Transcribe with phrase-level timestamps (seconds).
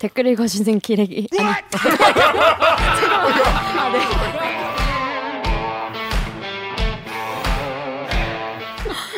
[0.00, 1.60] 댓글 읽어주는 기레기 아니 아,
[3.92, 4.00] 네.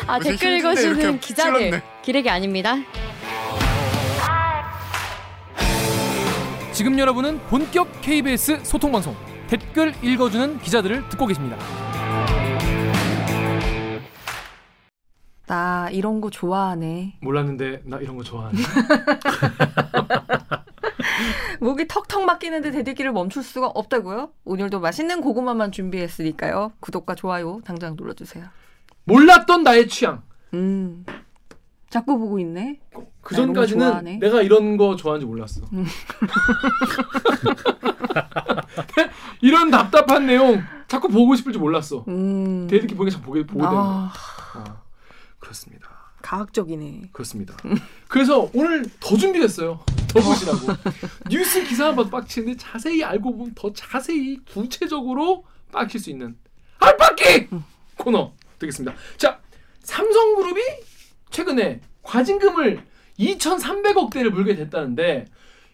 [0.07, 1.81] 아 댓글 읽어주는 기자들 찔렀네.
[2.01, 2.75] 기레기 아닙니다.
[6.73, 9.15] 지금 여러분은 본격 KBS 소통 방송
[9.47, 11.55] 댓글 읽어주는 기자들을 듣고 계십니다.
[15.47, 17.19] 나 이런 거 좋아하네.
[17.21, 18.57] 몰랐는데 나 이런 거 좋아하네.
[21.59, 24.31] 목이 턱턱 막히는데 대들기를 멈출 수가 없다고요?
[24.45, 26.73] 오늘도 맛있는 고구마만 준비했으니까요.
[26.79, 28.45] 구독과 좋아요 당장 눌러주세요.
[29.05, 30.21] 몰랐던 나의 취향.
[30.53, 31.05] 음.
[31.89, 32.79] 자꾸 보고 있네.
[33.21, 34.19] 그 전까지는.
[34.19, 35.61] 내가 이런 거 좋아하는지 몰랐어.
[35.73, 35.85] 음.
[39.41, 42.03] 이런 답답한 내용 자꾸 보고 싶을 줄 몰랐어.
[42.07, 42.67] 음.
[42.67, 43.79] 대들기 보니까 자꾸 보게 보게 되는 거야.
[43.79, 44.11] 아,
[44.55, 44.63] 어,
[45.39, 45.89] 그렇습니다.
[46.33, 47.09] 가학적이네.
[47.11, 47.55] 그렇습니다.
[48.07, 49.79] 그래서 오늘 더 준비했어요.
[50.07, 50.59] 더 보시라고.
[51.29, 56.35] 뉴스 기사만 봐도 빡치는데 자세히 알고 보면 더 자세히 구체적으로 빡칠 수 있는
[56.79, 57.49] 알빡기
[57.97, 58.95] 코너 되겠습니다.
[59.17, 59.39] 자,
[59.81, 60.61] 삼성그룹이
[61.29, 62.83] 최근에 과징금을
[63.19, 65.25] 2,300억 대를 물게 됐다는데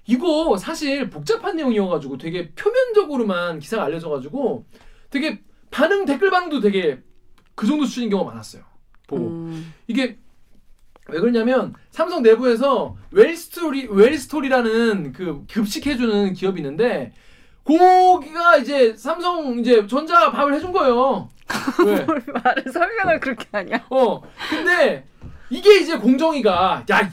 [0.08, 4.66] 이거 사실 복잡한 내용이어가지고 되게 표면적으로만 기사가 알려져가지고
[5.10, 7.00] 되게 반응 댓글 반응도 되게
[7.56, 8.64] 그 정도 수준인 경우가 많았어요.
[9.08, 9.74] 보고 음.
[9.88, 10.18] 이게
[11.12, 17.14] 왜 그러냐면 삼성 내부에서 웰스토리 웰스토리라는 그 급식해주는 기업이 있는데
[17.64, 21.30] 거기가 이제 삼성 이제 전자 밥을 해준 거예요.
[21.86, 22.06] 왜?
[22.06, 23.86] 말을 설명을 그렇게 하냐?
[23.90, 25.06] 어 근데
[25.50, 27.12] 이게 이제 공정위가 야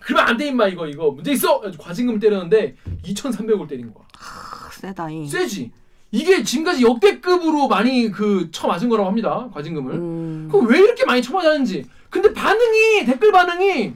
[0.00, 4.04] 그러면 안 돼 임마 이거 이거 문제 있어 과징금을 때렸는데 2,300을 때린 거야.
[4.18, 5.26] 아, 세다잉.
[5.28, 5.70] 세지.
[6.10, 9.50] 이게 지금까지 역대급으로 많이 그 쳐맞은 거라고 합니다.
[9.52, 9.92] 과징금을.
[9.92, 10.48] 음.
[10.50, 11.84] 그럼 왜 이렇게 많이 쳐맞았는지.
[12.10, 13.94] 근데 반응이 댓글 반응이?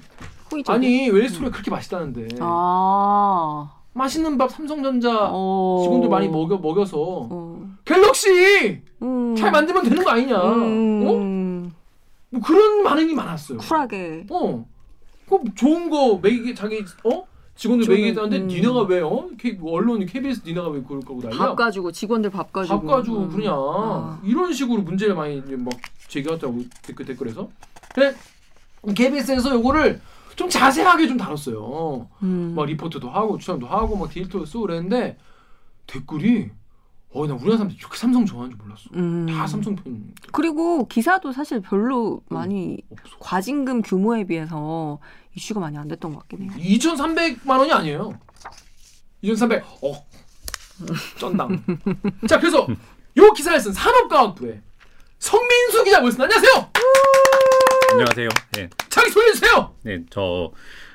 [0.69, 3.73] 아니 웰스토리가 그렇게 맛있다는데 아.
[3.95, 5.81] 맛있는 밥 삼성전자 어.
[5.83, 7.71] 직원들 많이 먹여 먹여서 어.
[7.85, 9.35] 갤럭시 음.
[9.37, 10.39] 잘 만들면 되는 거 아니냐?
[10.39, 10.55] 어?
[10.55, 11.73] 음.
[12.31, 13.59] 뭐 그런 반응이 많았어요.
[13.59, 14.27] 쿨하게.
[14.31, 14.67] 어,
[15.29, 18.47] 그 좋은 거 매기 자기 어 직원들 매기겠다는데 음.
[18.49, 19.29] 니네가 왜 어?
[19.39, 21.39] K, 언론 KBS 니네가 왜 그럴 거고 난리야?
[21.39, 22.81] 밥 가지고 직원들 밥 가지고.
[22.81, 23.31] 밥 가지고 음.
[23.31, 24.21] 그러냐 아.
[24.25, 25.73] 이런 식으로 문제를 많이 이제 막
[26.09, 27.49] 제기하더라고 댓글 댓글에서.
[27.95, 28.17] 근데
[28.95, 30.01] KBS에서 요거를
[30.37, 32.09] 좀 자세하게 좀 다뤘어요.
[32.23, 32.55] 음.
[32.57, 35.19] 막 리포트도 하고 추천도 하고 막 디지털도 쓰고 그랬는데
[35.87, 36.51] 댓글이
[37.15, 38.85] 어 나 우리나라 사람들 이렇게 삼성 좋아하는 줄 몰랐어.
[38.95, 39.27] 음.
[39.27, 42.35] 다 삼성 편 그리고 기사도 사실 별로 음.
[42.35, 43.17] 많이 없어.
[43.21, 44.99] 과징금 규모에 비해서
[45.35, 46.53] 이슈가 많이 안 됐던 것 같긴 해요.
[46.57, 48.19] 2,300만 원이 아니에요.
[49.21, 49.63] 2,300.
[49.83, 50.07] 어.
[51.19, 51.63] 쩐당.
[52.27, 52.67] 자, 그래서
[53.19, 54.63] 요 기사를 쓴 산업과학부의
[55.19, 56.25] 성민수 기자 모셨습니다.
[56.35, 56.71] 안녕하세요.
[57.93, 58.29] 안녕하세요.
[58.57, 59.75] 네, 자기 소개해 주세요.
[59.83, 60.53] 네, 저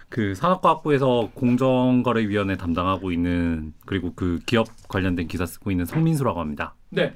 [0.09, 6.75] 그 산업과학부에서 공정거래위원회 담당하고 있는 그리고 그 기업 관련된 기사 쓰고 있는 성민수라고 합니다.
[6.90, 7.13] 네.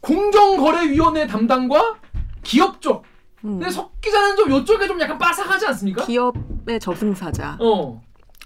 [0.00, 1.96] 공정거래위원회 담당과
[2.42, 3.04] 기업 쪽.
[3.44, 3.58] 음.
[3.58, 6.04] 근데 석 기자는 좀 요쪽에 좀 약간 빠삭하지 않습니까?
[6.04, 7.56] 기업의 저승사자.
[7.58, 8.02] 어.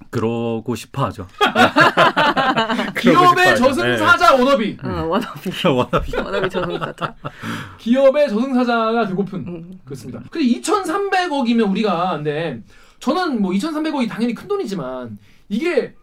[0.09, 1.27] 그러고 싶어 하죠.
[2.99, 3.56] 기업의 싶어하죠.
[3.75, 4.78] 저승사자 워너비.
[4.83, 5.50] 어, 워너비.
[5.66, 6.16] 워너비.
[6.16, 7.15] 워너비 저승사자.
[7.78, 9.81] 기업의 저승사자가 되고픈 음.
[9.84, 10.22] 그렇습니다.
[10.31, 12.62] 근데 2,300억이면 우리가 근데
[12.99, 15.19] 저는 뭐 2,300억이 당연히 큰 돈이지만
[15.49, 15.94] 이게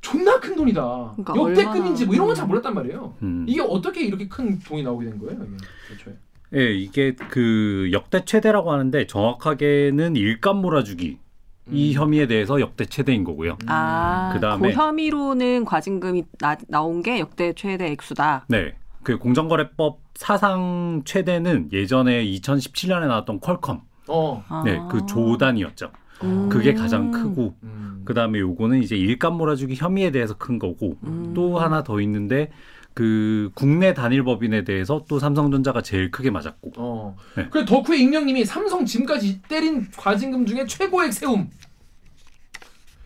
[0.00, 1.14] 존나 큰 돈이다.
[1.16, 3.14] 그러니까 역대급인지 뭐 이런 건 잘 몰랐단 말이에요.
[3.22, 3.44] 음.
[3.48, 5.38] 이게 어떻게 이렇게 큰 돈이 나오게 된 거예요?
[5.44, 6.14] 이게 애초에.
[6.54, 11.18] 예, 이게 그 역대 최대라고 하는데 정확하게는 일감 몰아주기
[11.70, 12.00] 이 음.
[12.00, 13.56] 혐의에 대해서 역대 최대인 거고요.
[13.66, 18.46] 아, 그다음에- 그 혐의로는 과징금이 나, 나온 게 역대 최대 액수다.
[18.48, 18.74] 네.
[19.02, 23.80] 그 공정거래법 사상 최대는 예전에 2017년에 나왔던 퀄컴.
[24.08, 24.44] 어.
[24.48, 24.62] 아.
[24.64, 25.90] 네, 그 조단이었죠.
[26.24, 26.48] 음.
[26.48, 28.02] 그게 가장 크고 음.
[28.04, 31.32] 그다음에 요거는 이제 일감 몰아주기 혐의에 대해서 큰 거고 음.
[31.34, 32.50] 또 하나 더 있는데
[32.94, 37.16] 그 국내 단일 법인에 대해서 또 삼성전자가 제일 크게 맞았고 어.
[37.36, 37.48] 네.
[37.50, 41.50] 그래 덕후의 익명님이 삼성 지금까지 때린 과징금 중에 최고액 세움.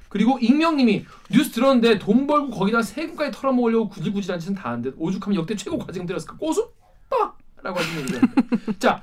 [0.09, 5.55] 그리고 익명님이 뉴스 들었는데 돈 벌고 거기다 세금까지 털어먹으려고 구질구질한 짓은 다 한데 오죽하면 역대
[5.55, 8.21] 최고 과징금 때렸을까 꼬수다라고 하시는 거죠.
[8.79, 9.03] 자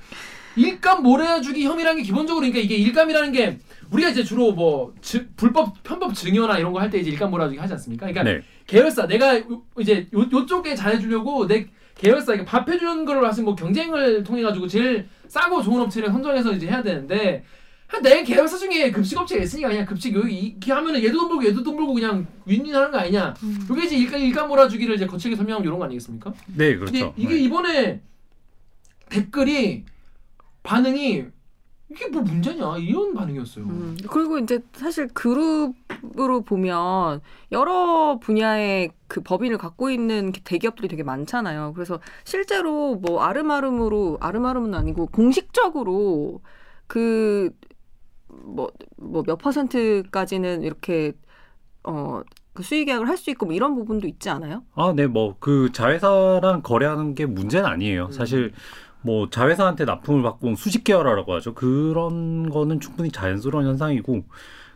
[0.55, 3.57] 일감 몰아주기 혐의라는 게 기본적으로 그러니까 이게 일감이라는 게
[3.91, 7.59] 우리가 이제 주로 뭐 즈- 불법 편법 증여나 이런 거 할 때 이제 일감 몰아주기
[7.59, 8.07] 하지 않습니까?
[8.07, 8.41] 그러니까 네.
[8.67, 13.55] 계열사 내가 요- 이제 요, 요쪽에 잘해주려고 내 계열사 이게 밥 해주는 거를 사실 뭐
[13.55, 17.43] 경쟁을 통해 가지고 제일 싸고 좋은 업체를 선정해서 이제 해야 되는데
[17.87, 21.61] 한내 계열사 중에 급식 업체가 있으니까 그냥 급식 여기 이렇게 하면은 얘도 돈 벌고 얘도
[21.63, 23.35] 돈 벌고 그냥 윈윈하는 거 아니냐?
[23.71, 26.33] 이게 이제 일감 일감 몰아주기를 이제 거칠게 설명하면 이런 거 아니겠습니까?
[26.55, 27.13] 네, 근데 그렇죠.
[27.17, 27.39] 이게 네.
[27.41, 28.01] 이번에
[29.09, 29.83] 댓글이
[30.63, 31.25] 반응이
[31.91, 33.65] 이게 뭐 문제냐 이런 반응이었어요.
[33.65, 37.21] 음, 그리고 이제 사실 그룹 기업으로 보면
[37.51, 41.73] 여러 분야의 그 법인을 갖고 있는 대기업들이 되게 많잖아요.
[41.73, 46.41] 그래서 실제로 뭐 아름아름으로 아름아름은 아니고 공식적으로
[46.87, 47.51] 그
[48.45, 51.13] 뭐 뭐 몇 퍼센트까지는 이렇게
[51.83, 52.23] 어
[52.53, 54.63] 그 수의 계약을 할 수 있고 뭐 이런 부분도 있지 않아요?
[54.75, 58.05] 아, 네, 뭐 그 자회사랑 거래하는 게 문제는 아니에요.
[58.07, 58.11] 음.
[58.11, 58.53] 사실
[59.03, 61.53] 뭐 자회사한테 납품을 받고 수직 계열화라고 하죠.
[61.53, 64.25] 그런 거는 충분히 자연스러운 현상이고,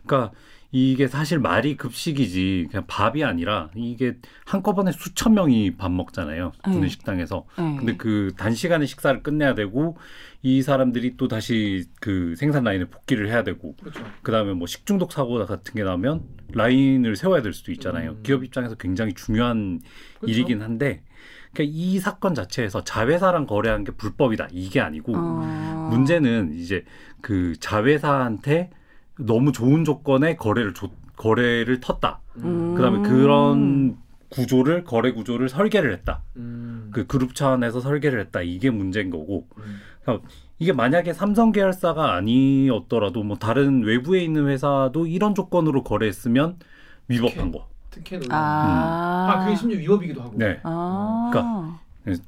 [0.04, 0.32] 그러니까
[0.70, 6.52] 이게 사실 말이 급식이지 그냥 밥이 아니라 이게 한꺼번에 수천 명이 밥 먹잖아요.
[6.66, 6.72] 네.
[6.72, 7.46] 구내식당에서.
[7.56, 7.76] 네.
[7.78, 9.96] 근데 그 단시간에 식사를 끝내야 되고
[10.42, 14.04] 이 사람들이 또 다시 그 생산 라인에 복귀를 해야 되고 그렇죠.
[14.22, 16.22] 그다음에 뭐 식중독 사고 같은 게 나면
[16.52, 18.10] 라인을 세워야 될 수도 있잖아요.
[18.10, 18.22] 음.
[18.22, 19.80] 기업 입장에서 굉장히 중요한
[20.18, 20.30] 그렇죠.
[20.30, 21.02] 일이긴 한데
[21.58, 25.88] 그러니까 이 사건 자체에서 자회사랑 거래한 게 불법이다 이게 아니고 어.
[25.90, 26.84] 문제는 이제
[27.20, 28.70] 그 자회사한테
[29.18, 32.18] 너무 좋은 조건에 거래를 줬 거래를 텄다.
[32.36, 32.76] 음.
[32.76, 33.96] 그다음에 그런
[34.28, 36.22] 구조를 거래 구조를 설계를 했다.
[36.36, 36.90] 음.
[36.92, 38.40] 그 그룹 차원에서 설계를 했다.
[38.42, 40.20] 이게 문제인 거고 음.
[40.60, 46.58] 이게 만약에 삼성 계열사가 아니었더라도 뭐 다른 외부에 있는 회사도 이런 조건으로 거래했으면
[47.08, 47.68] 위법한 거.
[47.98, 48.38] 특혜 논란.
[48.40, 50.32] 아, 아, 그게 심지어 위법이기도 하고.
[50.36, 50.60] 네.
[50.62, 51.30] 아.
[51.32, 51.78] 그러니까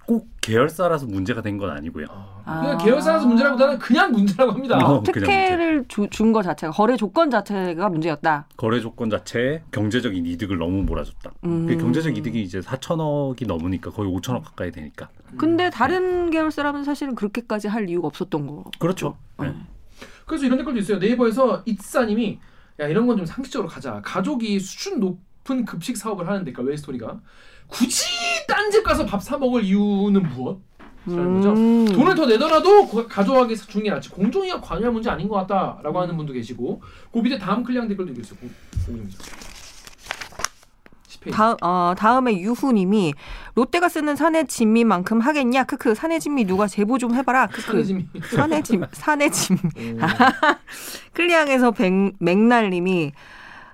[0.04, 2.06] 꼭 계열사라서 문제가 된 건 아니고요.
[2.44, 4.76] 아, 그냥 계열사라서 문제라기보다는 그냥 문제라고 합니다.
[4.76, 5.02] 어.
[5.02, 8.46] 특혜를 준 거 자체가 거래 조건 자체가 문제였다.
[8.58, 11.30] 거래 조건 자체에 경제적인 이득을 너무 몰아줬다.
[11.44, 11.66] 음.
[11.66, 15.08] 그 경제적 이득이 이제 4천억이 넘으니까 거의 5천억 가까이 되니까.
[15.38, 18.64] 근데 다른 계열사라면 사실은 그렇게까지 할 이유가 없었던 거.
[18.78, 19.16] 그렇죠.
[19.38, 19.44] 어.
[19.44, 19.54] 네.
[20.26, 20.98] 그래서 이런 댓글도 있어요.
[20.98, 22.38] 네이버에서 이트사님이
[22.80, 24.00] 야 이런 건 좀 상식적으로 가자.
[24.02, 27.20] 가족이 수준 높은 급식 사업을 하는데, 그러니까 웰스토리가
[27.66, 28.04] 굳이
[28.46, 30.60] 딴 집 가서 밥 사 먹을 이유는 무엇?
[31.06, 31.52] 라는 거죠.
[31.54, 31.86] 음.
[31.86, 34.10] 돈을 더 내더라도 고- 가져가는 게 낫지.
[34.10, 38.12] 공정위가 관여할 문제 아닌 것 같다라고 하는 분도 계시고, 그 밑에 다음 클리앙 댓글도
[38.86, 39.08] 고객님.
[41.08, 41.32] 10페이지.
[41.32, 43.14] 다음 어, 다음에 유후님이
[43.54, 45.64] 롯데가 쓰는 사내 진미만큼 하겠냐?
[45.64, 47.46] 크크 사내 진미 누가 제보 좀 해봐라.
[47.48, 47.84] 크크.
[48.30, 49.98] 사내 진 사내 진 오.
[51.14, 53.12] 클리앙에서 백, 맥날님이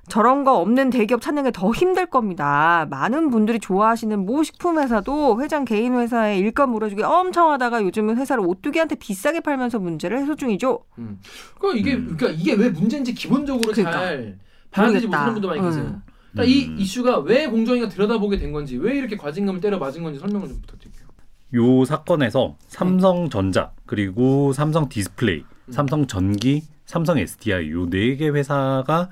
[0.09, 2.87] 저런 거 없는 대기업 찾는 게 더 힘들 겁니다.
[2.91, 8.45] 많은 분들이 좋아하시는 모 식품 회사도 회장 개인 회사에 일감 물어주기 엄청 하다가 요즘은 회사를
[8.47, 10.81] 오뚜기한테 비싸게 팔면서 문제를 해소 중이죠.
[10.99, 11.19] 음.
[11.59, 12.17] 그러니까 이게 음.
[12.17, 13.93] 그러니까 이게 왜 문제인지 기본적으로 그러니까.
[13.99, 14.37] 잘
[14.77, 15.07] 모르겠다.
[15.07, 15.67] 못하는 분도 많이 응.
[15.67, 16.03] 계세요.
[16.33, 16.77] 그러니까 이 음.
[16.79, 21.07] 이슈가 왜 공정위가 들여다보게 된 건지, 왜 이렇게 과징금을 때려 맞은 건지 설명을 좀 부탁드릴게요.
[21.55, 25.73] 요 사건에서 삼성전자 그리고 삼성 디스플레이, 음.
[25.73, 29.11] 삼성 전기, 삼성 SDI 요 네 개 회사가 이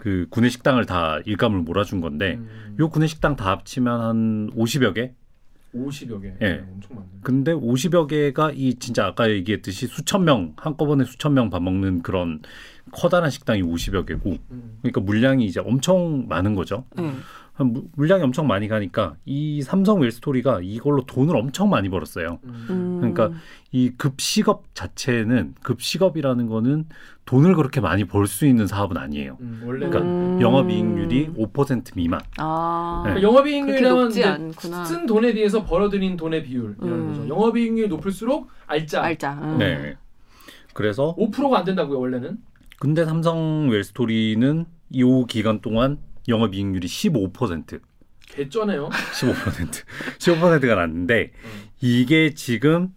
[0.00, 2.74] 그 구내 식당을 다 일감을 몰아준 건데 음.
[2.80, 5.12] 요 구내 식당 다 합치면 한 50여 개.
[5.74, 6.28] 50여 개.
[6.40, 6.52] 예.
[6.52, 7.08] 네, 엄청 많네.
[7.22, 12.40] 근데 50여 개가 이 진짜 아까 얘기했듯이 수천 명 한꺼번에 수천 명 밥 먹는 그런
[12.92, 14.78] 커다란 식당이 50여 개고 음.
[14.80, 16.86] 그러니까 물량이 이제 엄청 많은 거죠.
[16.96, 17.12] 네.
[17.60, 22.38] 한 무- 물량이 엄청 많이 가니까 이 삼성 웰스토리가 이걸로 돈을 엄청 많이 벌었어요.
[22.44, 22.66] 음.
[22.70, 22.96] 음.
[23.00, 23.30] 그러니까
[23.70, 26.86] 이 급식업 자체는 급식업이라는 거는
[27.26, 29.36] 돈을 그렇게 많이 벌 수 있는 사업은 아니에요.
[29.40, 30.38] 음, 그러니까 음.
[30.40, 32.20] 영업이익률이 5% 미만.
[32.38, 33.10] 아 네.
[33.14, 34.52] 그러니까 영업이익률이라면.
[34.86, 37.08] 쓴 돈에 비해서 벌어들인 돈의 비율이라는 음.
[37.08, 37.28] 거죠.
[37.28, 39.02] 영업이익률이 높을수록 알짜.
[39.02, 39.34] 알자.
[39.34, 39.58] 음.
[39.58, 39.96] 네.
[40.72, 42.38] 그래서 5%가 안 된다고요 원래는.
[42.78, 47.80] 근데 삼성 웰스토리는 이 기간 동안 영업 이익률이 15%.
[48.26, 48.88] 개쩌네요.
[48.90, 49.84] 15%
[50.18, 51.50] 15%가 났는데 음.
[51.80, 52.92] 이게 지금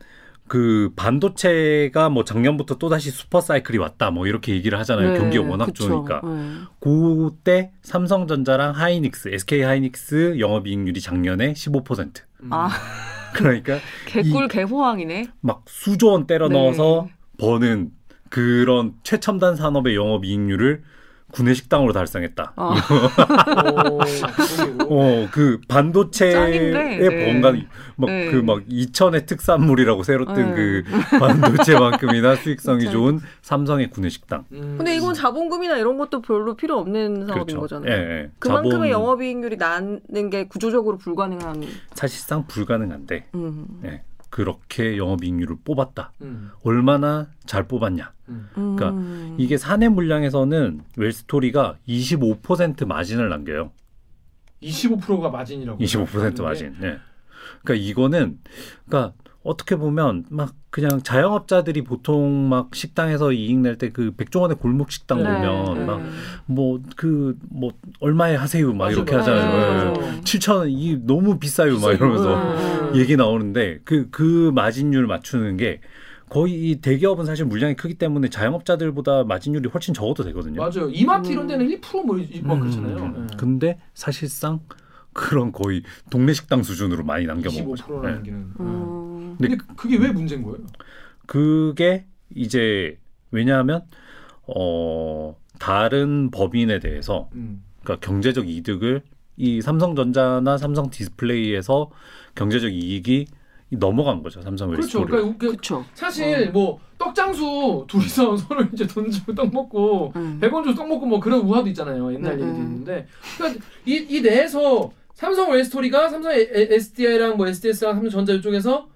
[0.47, 5.13] 그 반도체가 뭐 작년부터 또 다시 슈퍼 사이클이 왔다 뭐 이렇게 얘기를 하잖아요.
[5.13, 5.87] 네, 경기가 워낙 그쵸.
[5.87, 6.21] 좋으니까.
[6.23, 6.59] 네.
[6.79, 12.21] 그때 삼성전자랑 하이닉스, SK 하이닉스 영업이익률이 작년에 15%.
[12.43, 12.53] 음.
[12.53, 12.69] 아
[13.33, 15.27] 그러니까 개꿀 개호황이네.
[15.41, 16.53] 막 수조 원 때려 네.
[16.55, 17.07] 넣어서
[17.39, 17.91] 버는
[18.29, 20.83] 그런 최첨단 산업의 영업이익률을
[21.33, 22.53] 구내식당으로 달성했다.
[22.55, 22.73] 어.
[24.89, 27.25] 어, 그 반도체의 짱인데, 네.
[27.25, 27.51] 뭔가
[27.95, 28.31] 막 네.
[28.31, 30.53] 그 막 이천의 특산물이라고 새로 뜬 네.
[30.55, 30.83] 그
[31.19, 32.89] 반도체만큼이나 수익성이.
[32.91, 34.45] 좋은 삼성의 구내식당.
[34.51, 34.75] 음.
[34.77, 37.59] 근데 이건 자본금이나 이런 것도 별로 필요 없는 사업인 그렇죠.
[37.61, 37.91] 거잖아요.
[37.91, 38.29] 예, 예.
[38.39, 41.63] 그만큼의 자본 영업이익률이 나는 게 구조적으로 불가능한.
[41.93, 43.65] 사실상 불가능한데 음.
[43.85, 44.01] 예.
[44.33, 46.11] 그렇게 영업이익률을 뽑았다.
[46.23, 48.13] 음, 얼마나 잘 뽑았냐.
[48.29, 48.49] 음.
[48.55, 49.35] 그러니까 음.
[49.37, 53.69] 이게 사내 물량에서는 웰스토리가 25% 마진을 남겨요.
[54.63, 55.77] 25%가 마진이라고.
[55.77, 56.75] 25% 마진.
[56.79, 56.97] 네.
[57.61, 58.39] 그러니까 이거는
[58.87, 59.13] 그러니까
[59.43, 65.21] 어떻게 보면 막 그냥 자영업자들이 보통 막 식당에서 이익 낼 때 그 백종원의 골목 식당
[65.21, 65.85] 네, 보면 네.
[66.47, 69.15] 막뭐그뭐 얼마에 하세요 막 맞아, 이렇게.
[69.15, 69.93] 하잖아요.
[69.93, 70.21] 네.
[70.21, 71.91] 7천 원이 너무 비싸요 막.
[71.91, 72.99] 이러면서 네.
[72.99, 75.81] 얘기 나오는데 그그 마진율 맞추는 게
[76.29, 80.61] 거의 이 대기업은 사실 물량이 크기 때문에 자영업자들보다 마진율이 훨씬 적어도 되거든요.
[80.61, 80.89] 맞아요.
[80.91, 81.47] 이마트 이런 음.
[81.47, 82.95] 데는 1%뭐 이거 그렇잖아요.
[82.97, 83.37] 음, 예.
[83.37, 84.59] 근데 사실상
[85.13, 87.85] 그런 거의 동네 식당 수준으로 많이 남겨 먹은 거죠.
[87.85, 88.11] 25% 네.
[88.11, 88.39] 남기는.
[88.59, 89.35] 음.
[89.39, 90.57] 근데 그게 왜 문제인 거예요?
[91.25, 92.05] 그게
[92.35, 92.97] 이제
[93.31, 93.83] 왜냐하면
[94.47, 97.63] 어 다른 법인에 대해서 음.
[97.83, 99.01] 그러니까 경제적 이득을
[99.37, 101.89] 이 삼성전자나 삼성 디스플레이에서
[102.35, 103.27] 경제적 이익이
[103.71, 104.99] 넘어간 거죠 삼성 그렇죠.
[104.99, 105.11] 웰스토리.
[105.11, 105.83] 그러니까 그- 그쵸.
[105.95, 110.39] 사실 뭐 떡장수 둘이서 서로 이제 돈 주고 떡 먹고 음.
[110.41, 112.13] 100원 주고 떡 먹고 뭐 그런 우화도 있잖아요.
[112.13, 112.63] 옛날 음, 얘기도 음.
[112.63, 118.87] 있는데 그러니까 이, 이 내에서 삼성 웰스토리가 삼성 SDI랑 뭐 SDS랑 삼성전자 이쪽에서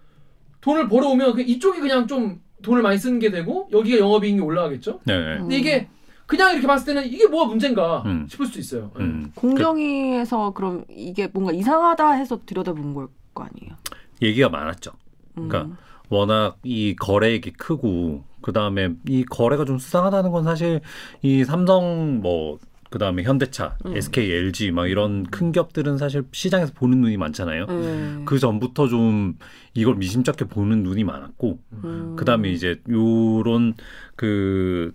[0.61, 4.99] 돈을 벌어오면 그 이쪽이 그냥 좀 돈을 많이 쓰는 게 되고 여기가 영업이익이 올라가겠죠.
[5.05, 5.13] 네.
[5.13, 5.37] 음.
[5.41, 5.87] 근데 이게
[6.25, 8.27] 그냥 이렇게 봤을 때는 이게 뭐가 문제인가 음.
[8.29, 8.91] 싶을 수도 있어요.
[8.99, 9.03] 예.
[9.03, 9.31] 음.
[9.35, 13.07] 공정위에서 그럼 이게 뭔가 이상하다 해서 들여다본 걸
[13.37, 13.75] 거 아니에요?
[14.19, 14.91] 그 얘기가 많았죠.
[15.37, 15.47] 음.
[15.47, 15.77] 그러니까
[16.09, 20.81] 워낙 이 거래액이 크고 그 다음에 이 거래가 좀 수상하다는 건 사실
[21.21, 22.57] 이 삼성 뭐
[22.89, 23.95] 그 다음에 현대차, 음.
[23.95, 27.65] SK, LG 막 이런 큰 기업들은 사실 시장에서 보는 눈이 많잖아요.
[27.65, 28.21] 네.
[28.25, 29.37] 그 전부터 좀
[29.73, 32.15] 이걸 미심쩍게 보는 눈이 많았고 음.
[32.17, 33.73] 그 다음에 이제 요런
[34.15, 34.91] 그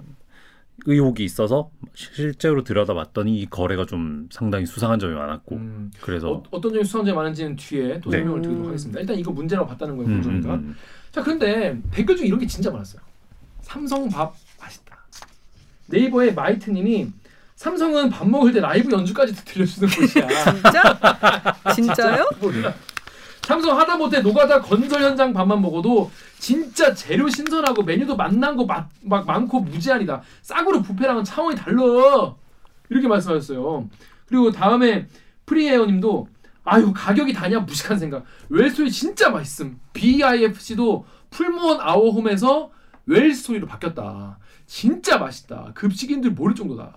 [0.87, 5.90] 의혹이 있어서 실제로 들여다봤더니 이 거래가 좀 상당히 수상한 점이 많았고 음.
[6.00, 8.18] 그래서 어, 어떤 점이 수상점이 많은지는 뒤에 또 네.
[8.18, 8.42] 설명을 음.
[8.42, 9.00] 드리도록 하겠습니다.
[9.00, 10.54] 일단 이거 문제라고 봤다는 거예요, 음, 공정위가.
[10.54, 10.76] 음,
[11.12, 13.02] 자, 그런데 댓글 중에 이런 게 진짜 많았어요.
[13.61, 14.96] 삼성 밥 맛있다.
[15.87, 17.12] 네이버의 마이트님이
[17.66, 20.26] 삼성은 밥 먹을 때 라이브 연주까지 들려주는 곳이야.
[20.52, 20.99] 진짜?
[21.76, 22.28] 진짜요?
[23.42, 29.61] 삼성 하다못해 노가다 건설 현장 밥만 먹어도 진짜 재료 신선하고 메뉴도 맛난 거 막 많고
[29.61, 30.23] 무제한이다.
[30.42, 32.35] 싸구려 뷔페랑은 차원이 달라.
[32.90, 33.88] 이렇게 말씀하셨어요.
[34.26, 35.07] 그리고 다음에
[35.47, 36.26] 프리에어님도
[36.64, 38.25] 아유 가격이 다냐 무식한 생각.
[38.49, 39.78] 웰스토리 진짜 맛있음.
[39.92, 42.71] BIFC도 풀무원 아워홈에서
[43.07, 44.38] 웰스토리로 바뀌었다.
[44.66, 45.71] 진짜 맛있다.
[45.75, 46.97] 급식인들 모를 정도다.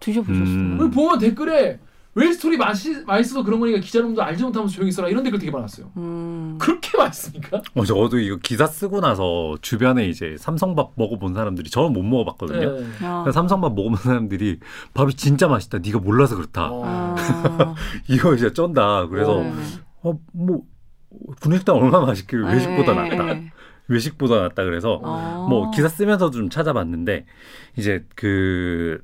[0.00, 0.44] 드셔보셨어요?
[0.44, 0.78] 음.
[0.80, 1.78] 여기 보면 댓글에
[2.14, 5.90] 웰스토리 맛이 맛있어서 그런 거니까 기자놈도 알지 못하면서 조용히 써라 이런 댓글 되게 많았어요.
[5.98, 6.56] 음.
[6.58, 7.60] 그렇게 맛있습니까?
[7.74, 12.80] 어, 저도 이거 기사 쓰고 나서 주변에 이제 삼성밥 먹어본 사람들이 저는 못 먹어봤거든요.
[12.80, 12.86] 네.
[13.02, 13.30] 아.
[13.30, 14.60] 삼성밥 먹어본 사람들이
[14.94, 15.78] 밥이 진짜 맛있다.
[15.78, 16.70] 네가 몰라서 그렇다.
[16.70, 16.82] 어.
[16.86, 17.74] 아.
[18.08, 19.06] 이거 진짜 쩐다.
[19.08, 19.52] 그래서 네.
[20.02, 20.62] 어 뭐
[21.40, 23.34] 군일당 얼마나 맛있길래 외식보다 네, 낫다.
[23.34, 23.52] 네.
[23.88, 24.64] 외식보다 낫다.
[24.64, 25.46] 그래서 아.
[25.48, 27.26] 뭐 기사 쓰면서 좀 찾아봤는데
[27.76, 29.00] 이제 그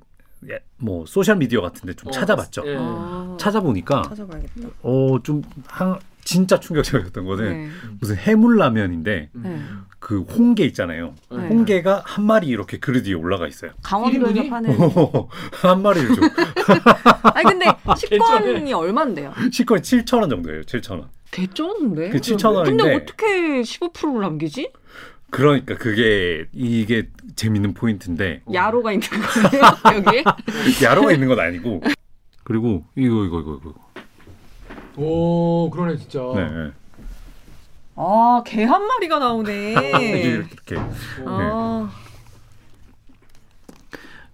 [0.79, 2.63] 뭐 소셜 미디어 같은데 좀 어, 찾아봤죠.
[2.67, 2.77] 예.
[2.79, 3.37] 아.
[3.39, 4.69] 찾아보니까 찾아봐야겠다.
[4.83, 5.43] 어 좀
[6.25, 7.69] 진짜 충격적이었던 거는 네.
[8.01, 9.43] 무슨 해물라면인데 음.
[9.45, 9.61] 네.
[9.99, 11.15] 그 홍게 있잖아요.
[11.31, 11.37] 네.
[11.49, 13.73] 홍게가 한 마리 이렇게 그릇 위에 올라가 있어요.
[13.83, 14.49] 강원도에서?
[14.49, 14.77] 파는.
[15.63, 16.21] 한 마리를 줘.
[17.35, 19.33] 아니 근데 식권이 얼마인데요?
[19.51, 20.63] 식권이 7천 원 정도예요.
[20.63, 21.09] 7천 원.
[21.31, 22.11] 개쩌는데?
[22.11, 24.71] 그 7천 원인데 근데 어떻게 15%를 남기지?
[25.33, 30.23] 그러니까 그게 이게 재밌는 포인트인데 야로가 있는 거예요 여기?
[30.85, 31.83] 야로가 있는 건 아니고
[32.45, 33.75] 그리고 이거 이거 이거 이거
[35.03, 36.21] 오 그러네 진짜.
[36.37, 36.71] 네, 네.
[37.97, 39.73] 아, 개 한 마리가 나오네.
[39.73, 40.85] 이렇게, 이렇게 어.
[41.27, 41.91] 아,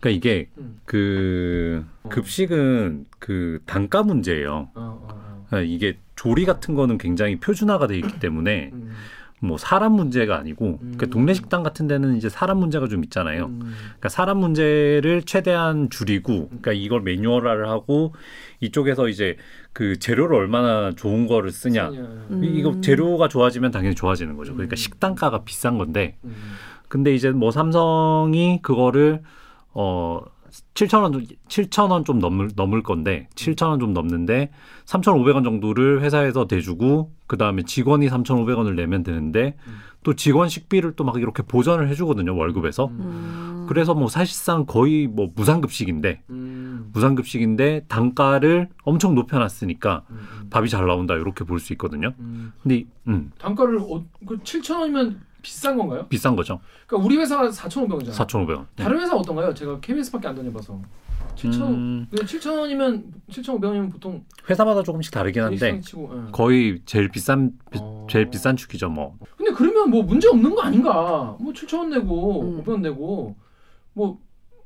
[0.00, 0.80] 그러니까 이게 음.
[0.84, 4.70] 그 급식은 그 단가 문제예요.
[4.74, 5.44] 어, 어, 어.
[5.48, 8.94] 그러니까 이게 조리 같은 거는 굉장히 표준화가 돼 있기 때문에 음.
[9.40, 11.10] 뭐 사람 문제가 아니고 그러니까 음.
[11.10, 13.46] 동네 식당 같은 데는 이제 사람 문제가 좀 있잖아요.
[13.46, 13.60] 음.
[13.82, 18.14] 그러니까 사람 문제를 최대한 줄이고 그러니까 이걸 매뉴얼화를 하고
[18.60, 19.36] 이쪽에서 이제
[19.72, 21.90] 그 재료를 얼마나 좋은 거를 쓰냐.
[21.90, 22.42] 음.
[22.42, 24.54] 이- 이거 재료가 좋아지면 당연히 좋아지는 거죠.
[24.54, 24.76] 그러니까 음.
[24.76, 26.34] 식단가가 비싼 건데 음.
[26.88, 29.22] 근데 이제 뭐 삼성이 그거를
[29.72, 30.20] 어
[30.74, 31.12] 7천 원
[31.48, 34.50] 7천 원 좀 넘을 넘을 건데 7천 원 좀 넘는데
[34.86, 39.72] 3,500원 정도를 회사에서 대주고 그다음에 직원이 3,500원을 내면 되는데 음.
[40.04, 42.86] 또 직원 식비를 또 막 이렇게 보전을 해 주거든요, 월급에서.
[42.86, 43.00] 음.
[43.00, 43.66] 음.
[43.68, 46.88] 그래서 뭐 사실상 거의 뭐 무상급식인데 음.
[46.92, 50.16] 무상급식인데 단가를 엄청 높여 놨으니까 음.
[50.42, 50.46] 음.
[50.50, 52.14] 밥이 잘 나온다 이렇게 볼 수 있거든요.
[52.20, 52.52] 음.
[52.62, 56.06] 근데 이- 음, 단가를 어, 그 7천 원이면 비싼 건가요?
[56.10, 56.60] 비싼 거죠.
[56.86, 58.12] 그러니까 우리 회사가 4,500원이잖아요.
[58.12, 58.66] 4,500원.
[58.76, 59.54] 다른 회사 어떤가요?
[59.54, 60.78] 제가 KBS밖에 안 다녀봐서
[61.36, 61.72] 7천 원.
[61.72, 66.10] 음, 근데 7천 원이면 7,500원이면 보통 회사마다 조금씩 다르긴 한데 치고.
[66.26, 66.30] 예.
[66.32, 68.06] 거의 제일 비싼 비- 어.
[68.10, 69.16] 제일 비싼 축이죠, 뭐.
[69.38, 71.34] 근데 그러면 뭐 문제 없는 거 아닌가?
[71.40, 72.62] 뭐 7천 원 내고 음.
[72.62, 73.36] 500원 내고
[73.94, 74.18] 뭐.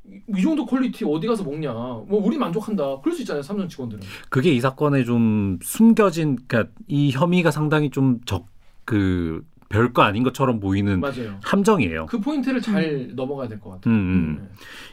[0.05, 1.73] 이- 이 정도 퀄리티 어디 가서 먹냐?
[1.73, 2.99] 뭐 우리 만족한다.
[3.03, 3.41] 그럴 수 있잖아요.
[3.41, 4.03] 삼성 직원들은.
[4.31, 8.47] 그게 이 사건에 좀 숨겨진 그러니까 이 혐의가 상당히 좀적
[8.85, 11.39] 그 별거 아닌 것처럼 보이는 맞아요.
[11.43, 12.07] 함정이에요.
[12.07, 13.93] 그 포인트를 잘 넘어가야 될 것 같아요.
[13.95, 14.39] 음, 음.
[14.41, 14.49] 네.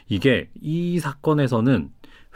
[0.08, 1.90] 이게 이 사건에서는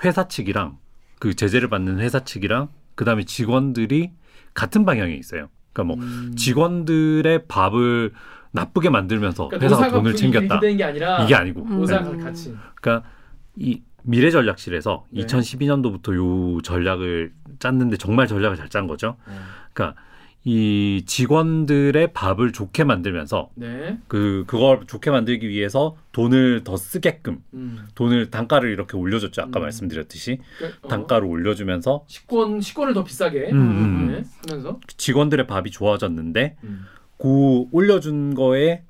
[0.05, 0.77] 회사 측이랑
[1.19, 4.11] 그 제재를 받는 회사 측이랑 그다음에 직원들이
[4.53, 5.49] 같은 방향에 있어요.
[5.73, 6.35] 그러니까 뭐 음.
[6.37, 8.13] 직원들의 밥을
[8.53, 10.61] 나쁘게 만들면서 그러니까 회사가 노사가 돈을 챙겼다.
[10.61, 11.63] 게 아니라 이게 아니고.
[11.65, 11.79] 음.
[11.81, 12.23] 노사가 네.
[12.23, 12.55] 같이.
[12.81, 13.09] 그러니까
[13.57, 15.25] 이 미래 전략실에서 네.
[15.25, 19.17] 2012년도부터 요 전략을 짰는데 정말 전략을 잘 짠 거죠.
[19.27, 19.39] 어.
[19.73, 20.01] 그러니까
[20.47, 23.99] 이 직원들의 밥을 좋게 만들면서 네.
[24.09, 27.87] 그 그걸 좋게 만들기 위해서 돈을 더 쓰게끔 음.
[27.95, 29.41] 돈을 단가를 이렇게 올려줬죠.
[29.41, 29.63] 아까 음.
[29.63, 30.89] 말씀드렸듯이 그러니까, 어.
[30.89, 34.25] 단가를 올려주면서 식권 식권을 더 비싸게 음, 음, 네.
[34.51, 36.85] 하면서 직원들의 밥이 좋아졌는데 음.
[37.17, 38.83] 그 올려준 거에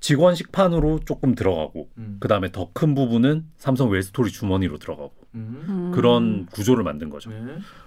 [0.00, 2.18] 직원 식판으로 조금 들어가고 음.
[2.20, 5.64] 그 다음에 더 큰 부분은 삼성 웰스토리 주머니로 들어가고 음.
[5.68, 5.92] 음.
[5.94, 7.30] 그런 구조를 만든 거죠.
[7.30, 7.38] 네.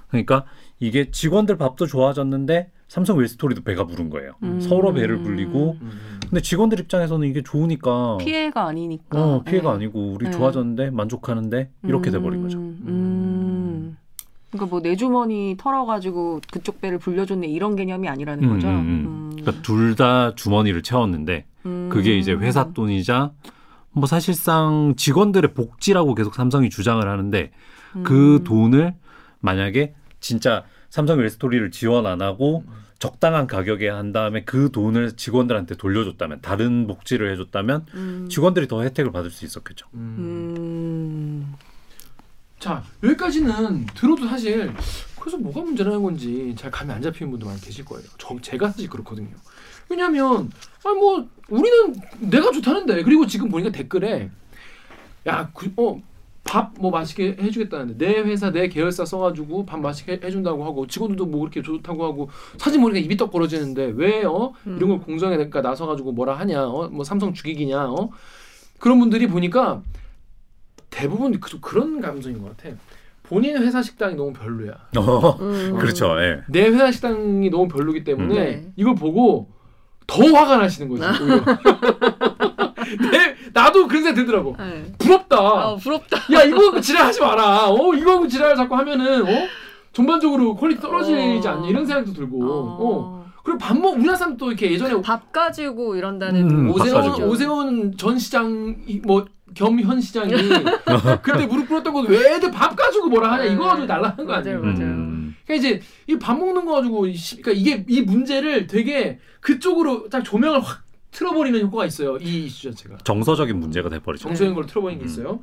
[0.10, 0.46] 그러니까
[0.80, 4.34] 이게 직원들 밥도 좋아졌는데 삼성 웰스토리도 배가 부른 거예요.
[4.44, 4.60] 음.
[4.60, 6.20] 서로 배를 불리고 음.
[6.22, 9.22] 근데 직원들 입장에서는 이게 좋으니까 피해가 아니니까.
[9.24, 9.76] 어, 피해가 네.
[9.76, 10.32] 아니고 우리 네.
[10.32, 12.58] 좋아졌는데 만족하는데 이렇게 돼버린 거죠.
[12.58, 13.98] 음, 음.
[14.52, 18.68] 그러니까 뭐 내 주머니 털어가지고 그쪽 배를 불려줬네 이런 개념이 아니라는 음, 거죠.
[18.68, 19.30] 음, 음.
[19.40, 21.90] 그러니까 둘 다 주머니를 채웠는데 음.
[21.92, 23.32] 그게 이제 회사 돈이자
[23.92, 27.52] 뭐 사실상 직원들의 복지라고 계속 삼성이 주장을 하는데
[28.04, 28.44] 그 음.
[28.44, 28.96] 돈을
[29.42, 32.64] 만약에 진짜 삼성 웰스토리를 지원 안 하고
[33.00, 38.28] 적당한 가격에 한 다음에 그 돈을 직원들한테 돌려줬다면 다른 복지를 해줬다면 음.
[38.30, 39.88] 직원들이 더 혜택을 받을 수 있었겠죠.
[39.94, 40.16] 음.
[40.20, 41.56] 음.
[42.60, 44.74] 자 여기까지는 들어도 사실
[45.18, 48.06] 그래서 뭐가 문제라는 건지 잘 감이 안 잡히는 분도 많이 계실 거예요.
[48.18, 49.36] 저 제가 사실 그렇거든요.
[49.88, 50.52] 왜냐하면
[50.84, 54.30] 아니 뭐 우리는 내가 좋다는데 그리고 지금 보니까 댓글에
[55.26, 56.02] 야어
[56.50, 61.42] 밥 뭐 맛있게 해주겠다는데 내 회사 내 계열사 써가지고 밥 맛있게 해준다고 하고 직원들도 뭐
[61.42, 66.34] 그렇게 좋다고 하고 사진 보니까 입이 떡 벌어지는데 왜어 이런 걸 공정에 될까 나서가지고 뭐라
[66.40, 68.10] 하냐 어뭐 삼성 죽이기냐 어
[68.80, 69.84] 그런 분들이 보니까
[70.90, 72.76] 대부분 그, 그런 감성인 것 같아.
[73.24, 74.74] 본인 회사 식당이 너무 별로야.
[75.40, 75.78] 음.
[75.78, 76.20] 그렇죠.
[76.20, 76.42] 예.
[76.48, 78.72] 내 회사 식당이 너무 별로기 때문에 네.
[78.76, 79.52] 이걸 보고
[80.08, 81.04] 더 화가 나시는 거지.
[83.12, 84.56] 내, 나도 그런 생각 들더라고.
[84.58, 84.92] 네.
[84.98, 85.38] 부럽다.
[85.38, 86.18] 아 부럽다.
[86.34, 87.70] 야 이거 지랄하지 마라.
[87.70, 89.48] 어 이거 지랄 자꾸 하면은 어
[89.94, 91.52] 전반적으로 quality 떨어지지 어.
[91.52, 92.44] 않냐 이런 생각도 들고.
[92.44, 92.78] 어.
[92.80, 93.20] 어.
[93.44, 97.28] 그리고 밥 먹 우리나라 사람 또 이렇게 예전에 밥 가지고 이런다는 음, 밥 오세훈 가지고.
[97.30, 100.32] 오세훈 전 시장 뭐 겸 현 시장이
[101.24, 104.60] 그때 무릎 꿇었던 거 왜 애들 밥 가지고 뭐라 하냐 이거 가지고 날라는 거 아니에요.
[104.60, 104.88] 맞아요, 맞아요.
[104.92, 105.36] 음.
[105.48, 110.60] 그러니까 이제 이 밥 먹는 거 가지고 그러니까 이게 이 문제를 되게 그쪽으로 딱 조명을
[110.62, 112.18] 확 틀어버리는 효과가 있어요.
[112.18, 114.24] 이 이슈 자체가 정서적인 문제가 돼버리죠.
[114.24, 115.10] 정서인 걸 틀어버리는 게 음.
[115.10, 115.40] 있어요.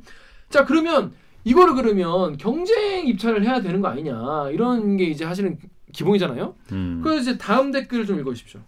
[0.49, 5.57] 자 그러면 이거를 그러면 경쟁 입찰을 해야 되는 거 아니냐 이런 게 이제 사실은
[5.93, 6.55] 기본이잖아요.
[6.71, 7.01] 음.
[7.03, 8.61] 그래서 이제 다음 댓글 좀 읽어주십시오.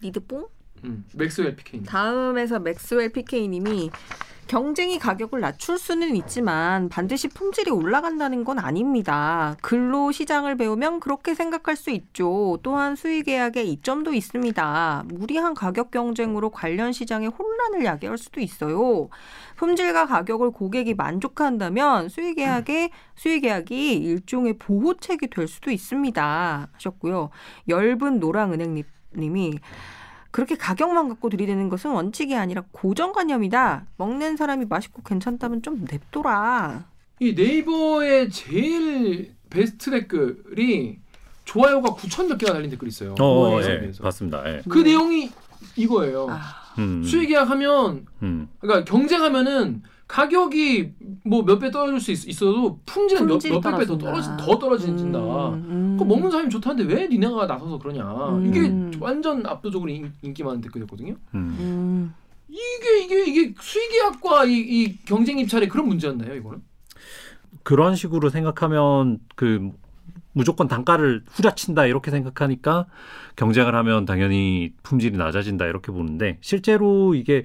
[0.00, 0.46] 리드뽕?
[0.84, 1.82] 음, 맥스웰 PK.
[1.84, 3.90] 다음에서 맥스웰 PK님이
[4.48, 9.56] 경쟁이 가격을 낮출 수는 있지만 반드시 품질이 올라간다는 건 아닙니다.
[9.60, 12.58] 근로 시장을 배우면 그렇게 생각할 수 있죠.
[12.62, 15.04] 또한 수의 계약의 이점도 있습니다.
[15.06, 19.10] 무리한 가격 경쟁으로 관련 시장에 혼란을 야기할 수도 있어요.
[19.56, 26.68] 품질과 가격을 고객이 만족한다면 수의 계약의 수의 계약이 일종의 보호책이 될 수도 있습니다.
[26.72, 27.28] 하셨고요.
[27.68, 29.58] 엷은 노랑은행님이
[30.38, 33.86] 그렇게 가격만 갖고 들이대는 것은 원칙이 아니라 고정관념이다.
[33.96, 36.84] 먹는 사람이 맛있고 괜찮다면 좀 냅둬라.
[37.18, 41.00] 이 네이버의 제일 베스트 댓글이
[41.44, 43.16] 좋아요가 9천 몇 개가 달린 댓글이 있어요.
[43.20, 43.60] 어?
[43.62, 43.90] 예.
[44.00, 44.48] 봤습니다.
[44.48, 44.62] 예.
[44.68, 45.28] 그 내용이
[45.74, 46.28] 이거예요.
[46.30, 47.02] 아, 음.
[47.02, 48.48] 수의계약하면 음.
[48.60, 50.94] 그러니까 경쟁하면은 가격이
[51.24, 54.36] 뭐 몇 배 떨어질 수 있, 어도 품질은 품질이 몇백 배 더 떨어진다.
[54.44, 55.18] 더 떨어진다.
[55.50, 58.02] 음, 그 먹는 사람이 좋다는데 왜 니네가 나서서 그러냐.
[58.30, 58.46] 음.
[58.48, 61.14] 이게 완전 압도적으로 인, 인기 많은 댓글이었거든요.
[61.34, 61.56] 음.
[61.60, 62.14] 음.
[62.48, 66.62] 이게 이게 이게 수의계약과 이, 이 경쟁 입찰의 그런 문제였나요, 이거는?
[67.62, 69.70] 그런 식으로 생각하면 그
[70.32, 72.86] 무조건 단가를 후려친다 이렇게 생각하니까
[73.36, 77.44] 경쟁을 하면 당연히 품질이 낮아진다 이렇게 보는데 실제로 이게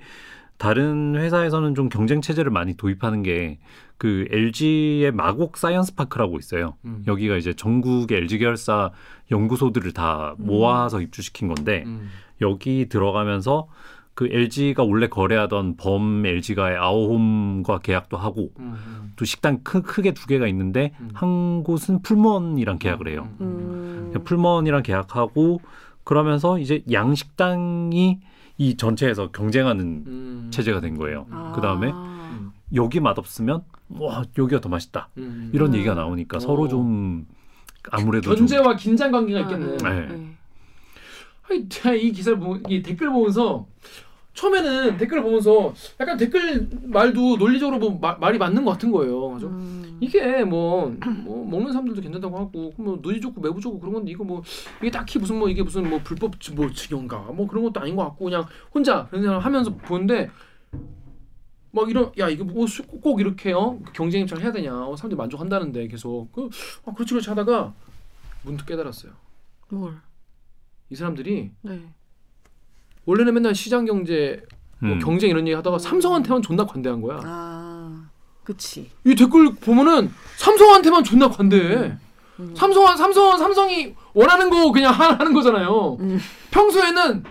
[0.58, 3.60] 다른 회사에서는 좀 경쟁 체제를 많이 도입하는 게
[4.04, 6.76] 그 LG의 마곡 사이언스 파크라고 있어요.
[6.84, 7.04] 음.
[7.08, 8.92] 여기가 이제 전국의 LG 계열사
[9.32, 12.10] 연구소들을 다 모아서 입주시킨 건데 음.
[12.42, 13.70] 여기 들어가면서
[14.14, 19.14] 그 LG가 원래 거래하던 범 LG가의 아워홈과 계약도 하고 음, 음.
[19.16, 21.10] 또 식당 크, 크게 두 개가 있는데 음.
[21.14, 23.30] 한 곳은 풀무원이랑 계약을 해요.
[23.40, 24.14] 음.
[24.26, 25.62] 풀무원이랑 계약하고
[26.04, 28.20] 그러면서 이제 양식당이
[28.58, 30.48] 이 전체에서 경쟁하는 음.
[30.52, 31.26] 체제가 된 거예요.
[31.32, 31.54] 아.
[31.56, 31.92] 그 다음에
[32.76, 35.52] 여기 맛없으면 와 여기가 더 맛있다 음.
[35.54, 35.76] 이런 음.
[35.76, 36.40] 얘기가 나오니까 어.
[36.40, 37.28] 서로 좀
[37.92, 39.78] 아무래도 좀 견제와 긴장 관계가 있겠네.
[39.84, 40.08] 아, 네.
[40.08, 40.36] 네.
[41.50, 43.68] 아니, 제가 이 기사를 보, 이 댓글 보면서
[44.34, 49.30] 처음에는 댓글을 보면서 약간 댓글 말도 논리적으로 뭐 마- 말이 맞는 것 같은 거예요.
[49.30, 49.98] 그래서 음.
[50.02, 50.90] 이게 뭐,
[51.24, 54.42] 뭐 먹는 사람들도 괜찮다고 하고 뭐 눈이 좋고 매부 좋고 그런 건데 이거 뭐
[54.82, 58.04] 이게 딱히 무슨 뭐 이게 무슨 뭐 불법 뭐 증여인가 뭐 그런 것도 아닌 것
[58.06, 60.30] 같고 그냥 혼자 그런 생각 하면서 보는데
[61.72, 65.18] 막 이런 야 이거 뭐 수- 꼭 이렇게 어 경쟁 입장 해야 되냐 어, 사람들이
[65.18, 66.50] 만족한다는데 계속 그
[66.86, 67.74] 아, 그렇지 그렇지 하다가
[68.44, 69.12] 문득 깨달았어요
[69.70, 69.94] 뭘?
[70.90, 71.82] 이 사람들이 네.
[73.06, 74.42] 원래는 맨날 시장 경제
[74.80, 75.00] 뭐 음.
[75.00, 78.06] 경쟁 이런 얘기 하다가 삼성한테만 존나 관대한 거야 아,
[78.44, 78.90] 그치.
[79.06, 81.94] 이 댓글 보면은 삼성한테만 존나 관대해
[82.40, 82.54] 음.
[82.56, 85.98] 삼성 삼성 삼성이 원하는 거 그냥 하- 하는 거잖아요.
[86.00, 86.20] 음.
[86.52, 87.24] 평소에는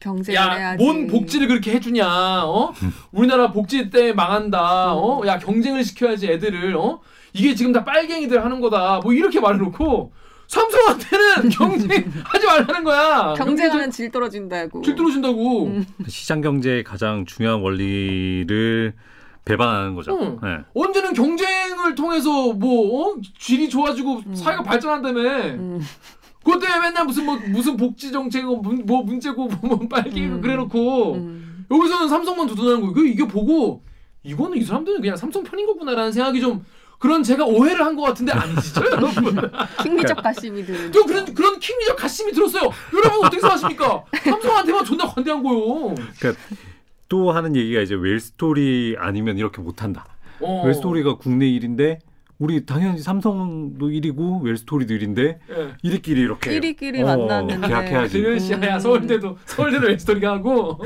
[0.00, 0.84] 경쟁을 야 해야지.
[0.84, 2.72] 뭔 복지를 그렇게 해주냐, 어?
[3.12, 5.22] 우리나라 복지 때문에 망한다, 어?
[5.26, 7.00] 야 경쟁을 시켜야지 애들을, 어?
[7.32, 10.12] 이게 지금 다 빨갱이들 하는 거다, 뭐 이렇게 말해놓고
[10.56, 13.34] 삼성한테는 경쟁하지 말라는 거야.
[13.38, 14.82] 경쟁하면 질 떨어진다고.
[14.82, 15.64] 질 떨어진다고.
[15.66, 15.86] 음.
[16.06, 18.92] 시장 경제의 가장 중요한 원리를
[19.46, 20.18] 배반하는 거죠.
[20.20, 20.38] 응.
[20.42, 20.58] 네.
[20.74, 23.16] 언제는 경쟁을 통해서 뭐 어?
[23.38, 25.20] 질이 좋아지고 사회가 발전한다며.
[25.54, 25.80] 음.
[26.44, 30.40] 그것 때문에 맨날 무슨 뭐 무슨 복지 정책이고 문- 뭐 문제고 뭐 빨갱이고 음.
[30.42, 31.64] 그래놓고 음.
[31.70, 32.92] 여기서는 삼성만 두둔하는 거예요.
[32.92, 33.82] 그 이게 보고
[34.22, 36.62] 이거는 이 사람들은 그냥 삼성 편인 거구나라는 생각이 좀
[37.02, 39.36] 그런 제가 오해를 한 것 같은데 아니시죠, 여러분?
[39.82, 40.92] 킹리적 가심이 드는.
[40.92, 42.70] 또 그런 그런 킹리적 가심이 들었어요.
[42.94, 44.04] 여러분 어떻게 생각하십니까?
[44.22, 45.94] 삼성한테만 존나 관대한 거요.
[47.08, 50.06] 또 하는 얘기가 이제 웰스토리 아니면 이렇게 못한다.
[50.40, 50.62] 어.
[50.66, 51.98] 웰스토리가 국내 일인데
[52.42, 55.74] 우리 당연히 삼성도 1위고 웰스토리도 1인데 예.
[55.84, 57.68] 이리끼리 이렇게 끼리끼리 어, 만났는데.
[57.68, 58.12] 계약해야지.
[58.14, 58.80] 지금 씨야 음.
[58.80, 60.76] 서울대도 서울대도 웨스토리가 하고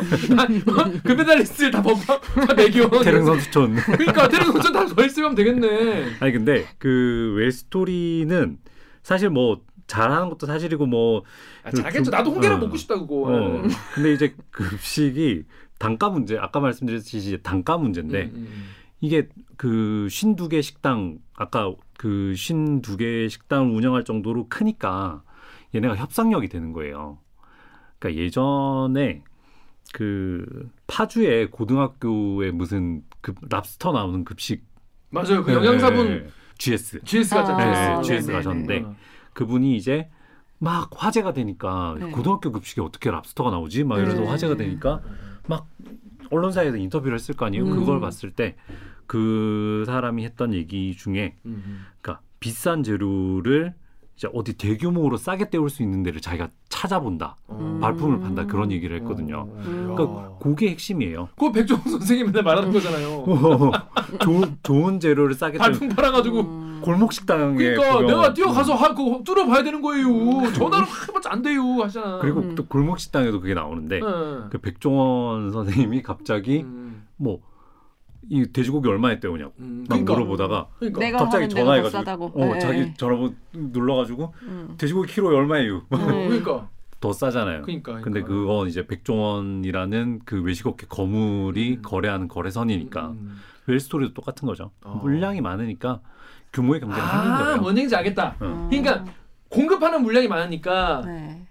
[1.02, 2.90] 금메달리스트를 다 먹고 다 매겨.
[3.02, 3.74] 태릉 선수촌.
[3.74, 6.16] 그러니까 태릉 선수 다 거있으면 되겠네.
[6.20, 8.58] 아니 근데 그 웰스토리는
[9.02, 11.22] 사실 뭐 잘하는 것도 사실이고 뭐
[11.62, 12.10] 아, 잘하겠죠.
[12.10, 12.58] 나도 홍게를 어.
[12.58, 13.32] 먹고 싶다 그거.
[13.32, 13.62] 어.
[13.94, 15.44] 근데 이제 급식이
[15.78, 18.64] 단가 문제 아까 말씀드렸듯이 단가 문제인데 음, 음, 음.
[19.00, 25.22] 이게 그 쉰두 개 식당 아까 그 쉰두 개 식당을 운영할 정도로 크니까
[25.74, 27.18] 얘네가 협상력이 되는 거예요.
[27.98, 29.22] 그러니까 예전에
[29.92, 34.64] 그 파주에 고등학교에 무슨 급 랍스터 나오는 급식
[35.10, 35.44] 맞아요.
[35.44, 36.26] 그 영양사분 네,
[36.58, 37.96] GS GS 가잖아요.
[37.96, 38.32] 아, 네, GS.
[38.32, 38.96] 가셨는데 어.
[39.32, 40.08] 그분이 이제
[40.58, 42.10] 막 화제가 되니까 네.
[42.10, 43.84] 고등학교 급식에 어떻게 랍스터가 나오지?
[43.84, 44.26] 막 이래서 네.
[44.26, 45.02] 화제가 되니까
[45.46, 45.66] 막
[46.30, 47.64] 언론사에서 인터뷰를 했을 거 아니에요.
[47.64, 47.76] 음.
[47.76, 48.56] 그걸 봤을 때
[49.06, 51.86] 그 사람이 했던 얘기 중에 음, 음.
[52.00, 53.74] 그러니까 비싼 재료를
[54.16, 57.36] 이제 어디 대규모로 싸게 때울 수 있는 데를 자기가 찾아본다.
[57.48, 57.78] 어.
[57.82, 58.46] 발품을 판다.
[58.46, 59.40] 그런 얘기를 했거든요.
[59.40, 59.62] 어.
[59.66, 59.92] 음.
[59.94, 61.28] 그러니까 그게 핵심이에요.
[61.34, 63.24] 그거 백종원 선생님이 맨날 말하는 거잖아요.
[64.20, 66.40] 좋은, 좋은 재료를 싸게 때울 발품 팔아 가지고.
[66.40, 66.66] 음.
[66.82, 70.52] 골목 식당에 그러니까 내가 뛰어가서 하, 그거 뚫어봐야 되는 거예요.
[70.52, 72.18] 전화로 해봤자 안 돼요 하잖아.
[72.18, 72.54] 그리고 음.
[72.54, 74.06] 또 골목 식당에도 그게 나오는데 네.
[74.50, 77.40] 그 백종원 선생님이 갑자기 음, 뭐
[78.28, 80.12] 이 돼지고기 얼마에 때우냐고 음, 막 그러니까.
[80.14, 81.00] 물어보다가 그러니까.
[81.00, 82.32] 내가 갑자기 전화해가지고 싸다고.
[82.34, 82.58] 어 네.
[82.58, 84.74] 자기 전화번호 눌러가지고 음.
[84.78, 85.82] 돼지고기 키로 얼마예요?
[85.90, 86.68] 어, 그러니까.
[87.00, 87.62] 더 싸잖아요.
[87.62, 88.00] 그러니까.
[88.00, 88.28] 근데 그러니까.
[88.28, 91.82] 그건 이제 백종원이라는 그 외식업계 거물이 음.
[91.82, 93.36] 거래하는 거래선이니까 음.
[93.66, 94.70] 웰스토리도 똑같은 거죠.
[94.82, 95.00] 어.
[95.02, 96.00] 물량이 많으니까
[96.52, 97.60] 규모의 경쟁이 생긴 아, 거예요.
[97.60, 98.36] 뭔 얘기인지 알겠다.
[98.40, 98.68] 어.
[98.70, 99.04] 그러니까
[99.48, 101.46] 공급하는 물량이 많으니까 네.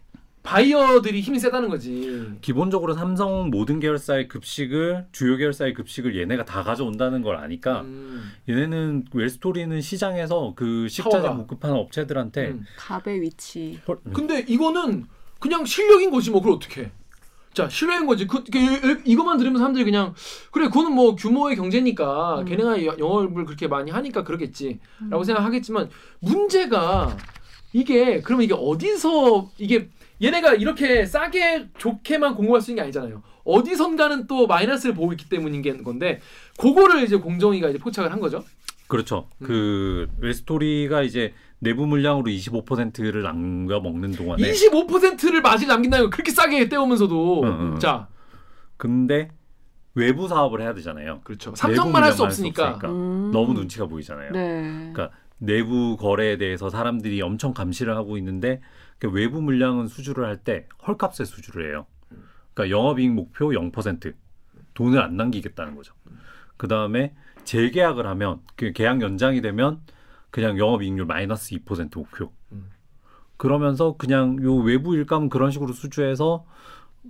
[0.45, 2.31] 바이어들이 힘이 세다는 거지.
[2.41, 8.31] 기본적으로 삼성 모든 계열사의 급식을 주요 계열사의 급식을 얘네가 다 가져온다는 걸 아니까 음.
[8.47, 11.27] 얘네는 웰스토리는 시장에서 그 식자재.
[11.29, 12.65] 공급하는 업체들한테 음.
[12.77, 13.79] 갑의 위치.
[13.88, 15.05] 헐- 근데 이거는
[15.39, 16.91] 그냥 실력인 거지 뭐 그걸 어떻게?
[17.53, 18.27] 자 실력인 거지.
[18.27, 20.13] 그, 그 이- 이것만 들으면 사람들이 그냥
[20.51, 22.45] 그래 그거는 뭐 규모의 경제니까 음.
[22.45, 27.17] 걔네가 여- 영업을 그렇게 많이 하니까 그러겠지라고 생각하겠지만 문제가
[27.73, 29.89] 이게 그러면 이게 어디서 이게
[30.21, 33.21] 얘네가 이렇게 싸게 좋게만 공급할 수 있는 게 아니잖아요.
[33.43, 36.19] 어디선가는 또 마이너스를 보고 있기 때문인 게 건데
[36.58, 38.43] 그거를 이제 공정위가 이제 포착을 한 거죠.
[38.88, 39.30] 그렇죠.
[39.41, 39.47] 음.
[39.47, 46.69] 그 웰스토리가 이제 내부 물량으로 25%를 남겨 먹는 동안에 25%를 마진 남긴다는 거 그렇게 싸게
[46.69, 47.80] 떼오면서도 응, 응.
[47.80, 48.08] 자
[48.78, 49.30] 근데
[49.95, 51.21] 외부 사업을 해야 되잖아요.
[51.23, 51.56] 그렇죠.
[51.56, 52.80] 삼성만 할수 물량만 없으니까.
[52.89, 53.32] 음.
[53.32, 54.32] 너무 눈치가 보이잖아요.
[54.32, 54.91] 네.
[54.93, 58.62] 그러니까 내부 거래에 대해서 사람들이 엄청 감시를 하고 있는데
[58.99, 61.86] 그 외부 물량은 수주를 할 때 헐값에 수주를 해요.
[62.53, 64.13] 그러니까 영업이익 목표 0%
[64.73, 65.93] 돈을 안 남기겠다는 거죠.
[66.58, 69.81] 그 다음에 재계약을 하면 그 계약 연장이 되면
[70.31, 72.31] 그냥 영업이익률 마이너스 2% 목표.
[72.51, 72.69] 음.
[73.38, 76.45] 그러면서 그냥 요 외부 일감 그런 식으로 수주해서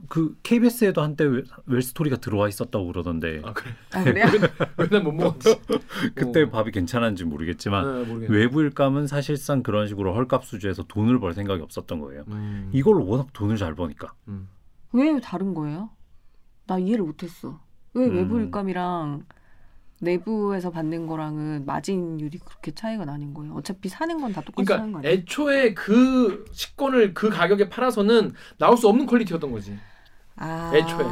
[0.10, 3.72] 그 KBS에도 한때 웰- 웰스토리가 들어와 있었다고 그러던데 아 그래.
[3.94, 4.26] 아, 그래요?
[4.78, 5.60] 왜난 못 먹었지?
[6.16, 6.50] 그때 어.
[6.50, 8.28] 밥이 괜찮은지 모르겠지만 네.
[8.30, 12.24] 외부 일감은 사실상 그런 식으로 헐값 수주해서 돈을 벌 생각이 없었던 거예요.
[12.28, 12.70] 음.
[12.74, 14.14] 이걸로 워낙 돈을 잘 버니까.
[14.28, 14.48] 음.
[14.94, 15.90] 왜 다른 거예요?
[16.68, 17.60] 나 이해를 못했어.
[17.94, 18.16] 왜 음.
[18.16, 19.24] 외부 일감이랑
[20.06, 23.54] 내부에서 받는 거랑은 마진율이 그렇게 차이가 나는 거예요.
[23.56, 25.14] 어차피 사는 건 다 똑같이 그러니까 아니에요?
[25.14, 29.78] 애초에 그 식권을 그 가격에 팔아서는 나올 수 없는 퀄리티였던 거지.
[30.38, 30.72] 아.
[30.74, 31.06] 애초에.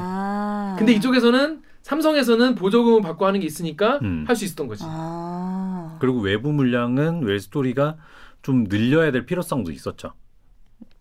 [0.79, 4.23] 근데 이쪽에서는 삼성에서는 보조금을 받고 하는 게 있으니까 음.
[4.27, 4.83] 할수 있었던 거지.
[4.87, 5.97] 아.
[5.99, 7.97] 그리고 외부 물량은 웰스토리가
[8.41, 10.13] 좀 늘려야 될 필요성도 있었죠.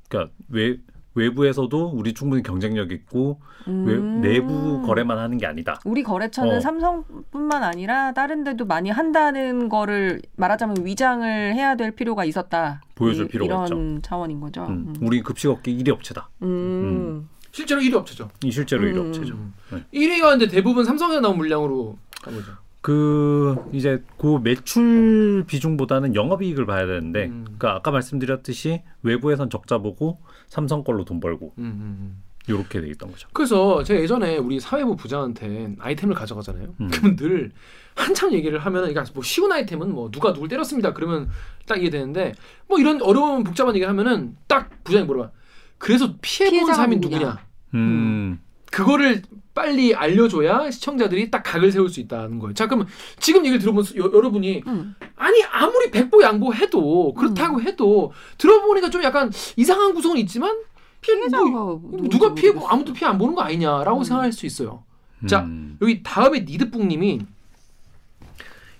[0.08, 0.76] 그러니까 외
[1.14, 4.20] 외부에서도 우리 충분히 경쟁력 있고 외, 음.
[4.20, 5.78] 내부 거래만 하는 게 아니다.
[5.84, 6.60] 우리 거래처는 어.
[6.60, 12.80] 삼성뿐만 아니라 다른 데도 많이 한다는 거를 말하자면 위장을 해야 될 필요가 있었다.
[12.94, 14.62] 보여줄 이- 필요가 이런 차원인 거죠.
[14.64, 14.94] 음, 음.
[15.00, 16.28] 우리 급식 업계 1위 업체다.
[16.42, 17.28] 음.
[17.50, 18.30] 실제로 1위 업체죠.
[18.44, 19.08] 이 실제로 1위 음.
[19.08, 19.36] 업체죠.
[19.72, 19.84] 네.
[19.92, 22.52] 1위가 근데 대부분 삼성에서 나온 물량으로 간 거죠.
[22.80, 27.42] 그 이제 그 매출 비중보다는 영업이익을 봐야 되는데, 음.
[27.44, 30.18] 그러니까 아까 말씀드렸듯이 외부에선 적자 보고
[30.52, 32.22] 삼성 걸로 돈 벌고 음, 음, 음.
[32.46, 33.26] 이렇게 돼 있던 거죠.
[33.32, 36.74] 그래서 제가 예전에 우리 사회부 부장한테 아이템을 가져가잖아요.
[36.78, 36.90] 음.
[36.92, 37.52] 그러면 늘
[37.94, 40.92] 한참 얘기를 하면은 그러니까 뭐 쉬운 아이템은 뭐 누가 누굴 때렸습니다.
[40.92, 41.30] 그러면
[41.66, 42.34] 딱 이해 되는데
[42.68, 45.30] 뭐 이런 어려운 복잡한 얘기를 하면은 딱 부장이 물어봐.
[45.78, 47.18] 그래서 피해 본 피해자가 사람이 누구냐?
[47.18, 47.46] 누구냐?
[47.72, 48.38] 음,
[48.70, 49.22] 그거를
[49.54, 52.54] 빨리 알려줘야 시청자들이 딱 각을 세울 수 있다는 거예요.
[52.54, 52.86] 자, 그럼
[53.20, 54.94] 지금 얘기를 들어보면 여, 여러분이 음.
[55.16, 60.58] 아니 아무리 백보 양보해도 그렇다고 해도 들어보니까 좀 약간 이상한 구성은 있지만
[61.00, 62.72] 피해 뭐, 누가 피해 모르겠어.
[62.72, 64.04] 아무도 피해 안 보는 거 아니냐라고 음.
[64.04, 64.84] 생각할 수 있어요.
[65.26, 65.76] 자, 음.
[65.82, 67.20] 여기 다음에 니드북님이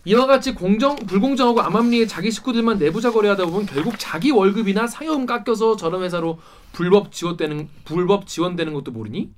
[0.05, 5.77] 이와 같이 공정 불공정하고 암암리에 자기 식구들만 내부자 거래하다 보면 결국 자기 월급이나 상여금 깎여서
[5.77, 6.39] 저런 회사로
[6.73, 9.31] 불법 지원되는 불법 지원되는 것도 모르니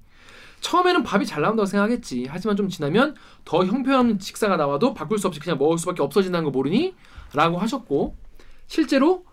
[0.64, 5.38] 처음에는 밥이 잘 나온다고 생각했지 하지만 좀 지나면 더 형편없는 식사가 나와도 바꿀 수 없이
[5.38, 6.94] 그냥 먹을 수밖에 없어진다는 거 모르니
[7.34, 8.16] 라고 하셨고
[8.66, 9.26] 실제로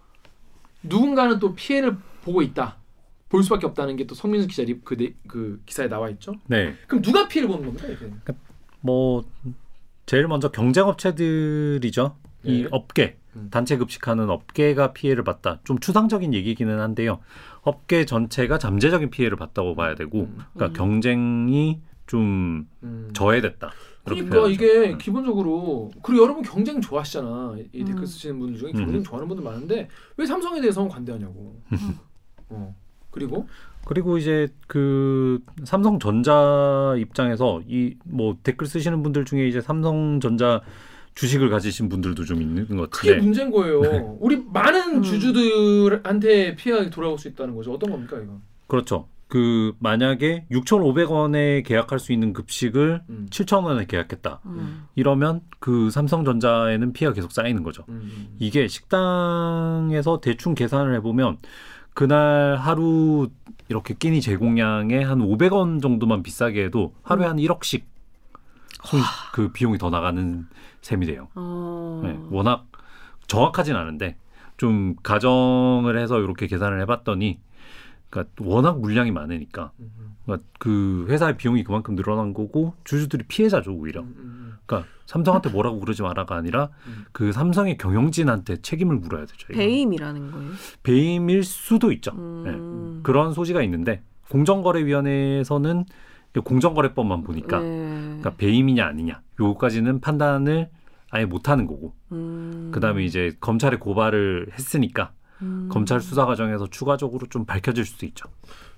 [0.83, 2.75] 누군가는 또 피해를 보고 있다
[3.29, 6.75] 볼 수밖에 없다는 게 또 성민수 기자 리- 그, 내- 그 기사에 나와 있죠 네.
[6.87, 8.11] 그럼 누가 피해를 보는 겁니까 이게?
[8.81, 9.23] 뭐
[10.05, 12.17] 제일 먼저 경쟁업체들이죠.
[12.43, 12.67] 이 네.
[12.71, 13.47] 업계 음.
[13.51, 15.59] 단체 급식하는 업계가 피해를 봤다.
[15.63, 17.19] 좀 추상적인 얘기기는 한데요.
[17.61, 20.37] 업계 전체가 잠재적인 피해를 봤다고 봐야 되고, 음.
[20.53, 20.73] 그러니까 음.
[20.73, 23.09] 경쟁이 좀 음.
[23.13, 23.71] 저해됐다.
[24.03, 24.51] 그러니까 표현하죠.
[24.53, 24.97] 이게 음.
[24.97, 27.55] 기본적으로 그리고 여러분 경쟁 좋아하시잖아.
[27.71, 27.85] 이 음.
[27.85, 28.85] 댓글 쓰시는 분들 중에 음.
[28.85, 31.61] 경쟁 좋아하는 분들 많은데 왜 삼성에 대해서는 관대하냐고.
[31.71, 31.99] 음.
[32.49, 32.75] 어.
[33.11, 33.47] 그리고
[33.85, 40.61] 그리고 이제 그 삼성전자 입장에서 이 뭐 댓글 쓰시는 분들 중에 이제 삼성전자
[41.15, 44.17] 주식을 가지신 분들도 좀 있는 것 그게 같은데 문제인 거예요.
[44.19, 45.03] 우리 많은 음.
[45.03, 47.73] 주주들한테 피해가 돌아올 수 있다는 거죠.
[47.73, 48.39] 어떤 겁니까 이거?
[48.67, 49.07] 그렇죠.
[49.31, 53.27] 그 만약에 6,500원에 계약할 수 있는 급식을 음.
[53.29, 54.41] 7,000원에 계약했다.
[54.45, 54.83] 음.
[54.95, 57.85] 이러면 그 삼성전자에는 피해가 계속 쌓이는 거죠.
[57.87, 58.35] 음.
[58.39, 61.37] 이게 식당에서 대충 계산을 해보면
[61.93, 63.29] 그날 하루
[63.69, 67.83] 이렇게 끼니 제공량에 한 500원 정도만 비싸게 해도 하루에 한 1억씩
[68.83, 68.99] 손,
[69.33, 70.47] 그 비용이 더 나가는
[70.81, 71.27] 셈이 돼요.
[71.35, 72.01] 어.
[72.03, 72.67] 네, 워낙
[73.27, 74.17] 정확하진 않은데
[74.57, 77.39] 좀 가정을 해서 이렇게 계산을 해봤더니
[78.09, 80.15] 그러니까 워낙 물량이 많으니까 음.
[80.25, 84.01] 그러니까 그 회사의 비용이 그만큼 늘어난 거고 주주들이 피해자죠 오히려.
[84.01, 84.13] 음.
[84.17, 84.57] 음.
[84.65, 87.05] 그러니까 삼성한테 뭐라고 그러지 마라가 아니라 음.
[87.11, 89.47] 그 삼성의 경영진한테 책임을 물어야 되죠.
[89.49, 89.57] 이거.
[89.57, 90.51] 배임이라는 거예요.
[90.83, 92.11] 배임일 수도 있죠.
[92.11, 92.43] 음.
[92.45, 93.01] 네.
[93.03, 95.85] 그런 소지가 있는데 공정거래위원회에서는
[96.39, 97.67] 공정거래법만 보니까 네.
[97.67, 100.69] 그러니까 배임이냐 아니냐 요까지는 판단을
[101.09, 102.71] 아예 못하는 거고 음.
[102.73, 105.67] 그다음에 이제 검찰에 고발을 했으니까 음.
[105.71, 108.29] 검찰 수사 과정에서 추가적으로 좀 밝혀질 수도 있죠.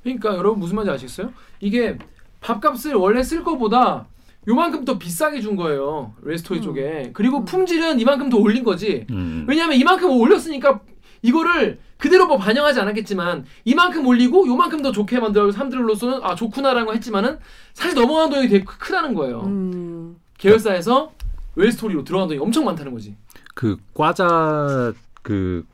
[0.01, 1.31] 그러니까 여러분 무슨 말인지 아시겠어요?
[1.59, 1.97] 이게
[2.41, 4.07] 밥값을 원래 쓸 거보다
[4.47, 6.13] 요만큼 더 비싸게 준 거예요.
[6.21, 6.63] 레스토리 음.
[6.63, 7.11] 쪽에.
[7.13, 7.45] 그리고 음.
[7.45, 9.05] 품질은 이만큼 더 올린 거지.
[9.11, 9.45] 음.
[9.47, 10.81] 왜냐하면 이만큼 올렸으니까
[11.23, 16.93] 이거를 그대로 뭐 반영하지 않았겠지만 이만큼 올리고 요만큼 더 좋게 만들어 사람들로서는 아 좋구나라는 거
[16.93, 17.39] 했지만은
[17.73, 19.41] 사실 넘어간 돈이 되게 크- 크다는 거예요.
[19.45, 20.17] 음.
[20.37, 21.11] 계열사에서
[21.55, 23.15] 웰스토리로 들어간 돈이 엄청 많다는 거지.
[23.55, 25.65] 그 과자 그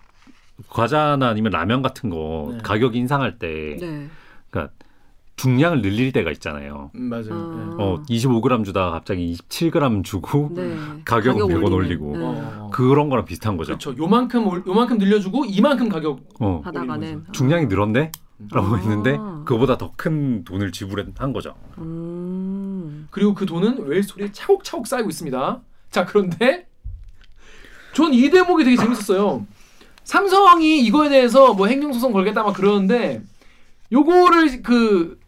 [0.69, 2.57] 과자나 아니면 라면 같은 거 네.
[2.62, 4.07] 가격 인상할 때 네.
[5.39, 6.91] 중량을 늘릴 때가 있잖아요.
[6.95, 7.28] 음, 맞아요.
[7.32, 7.75] 아.
[7.80, 10.75] 어 25g 주다가 갑자기 27g 주고 네.
[11.06, 11.73] 가격은 가격 100원 올리는.
[11.73, 12.17] 올리고.
[12.17, 12.23] 네.
[12.23, 12.69] 어.
[12.73, 13.69] 그런 거랑 비슷한 거죠.
[13.78, 13.95] 그렇죠.
[13.97, 18.12] 요만큼 올- 요만큼 늘려주고 이만큼 가격 어 하다가는 중량이 늘었네?
[18.52, 18.78] 라고 아.
[18.78, 21.56] 했는데 그거보다 더 큰 돈을 지불한 거죠.
[21.78, 23.08] 음.
[23.12, 25.62] 그리고 그 돈은 웰스토리에 차곡차곡 쌓이고 있습니다.
[25.91, 26.67] 자 그런데
[27.93, 29.45] 전 이 대목이 되게 재밌었어요.
[30.04, 33.21] 삼성이 이거에 대해서 뭐 행정소송 걸겠다 막 그러는데
[33.91, 35.18] 요거를 그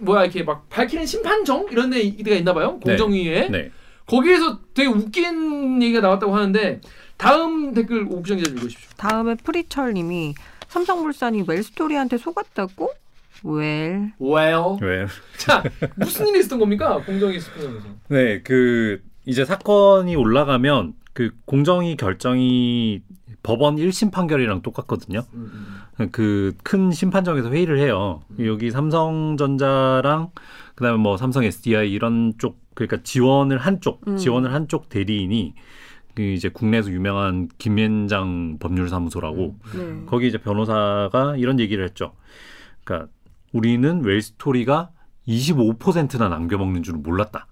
[0.00, 2.78] 뭐야 이렇게 막 밝히는 심판정 이런 데가 있나 봐요.
[2.80, 3.48] 공정위에.
[3.48, 3.70] 네.
[4.06, 6.80] 거기에서 되게 웃긴 얘기가 나왔다고 하는데
[7.16, 8.90] 다음 댓글 옥정 기자 읽으십시오.
[8.96, 10.34] 다음에 프리철님이
[10.68, 12.92] 삼성물산이 웰스토리한테 속았다고?
[13.44, 14.12] well.
[14.20, 14.78] well.
[14.80, 15.06] 왜?
[15.36, 15.62] 자
[15.96, 17.86] 무슨 일이 있었던 겁니까 공정위 수평에서?
[18.08, 23.02] 네, 그 이제 사건이 올라가면 그 공정위 결정이
[23.42, 25.24] 법원 1심 판결이랑 똑같거든요.
[25.34, 25.79] 음,
[26.12, 28.22] 그 큰 심판정에서 회의를 해요.
[28.44, 30.30] 여기 삼성전자랑
[30.74, 34.16] 그다음에 뭐 삼성 SDI 이런 쪽 그러니까 지원을 한쪽 음.
[34.16, 35.54] 지원을 한쪽 대리인이
[36.14, 40.02] 그 이제 국내에서 유명한 김현장 법률사무소라고 네.
[40.06, 42.12] 거기 이제 변호사가 이런 얘기를 했죠.
[42.84, 43.10] 그러니까
[43.52, 44.90] 우리는 웰스토리가
[45.28, 47.46] 25%나 남겨먹는 줄은 몰랐다.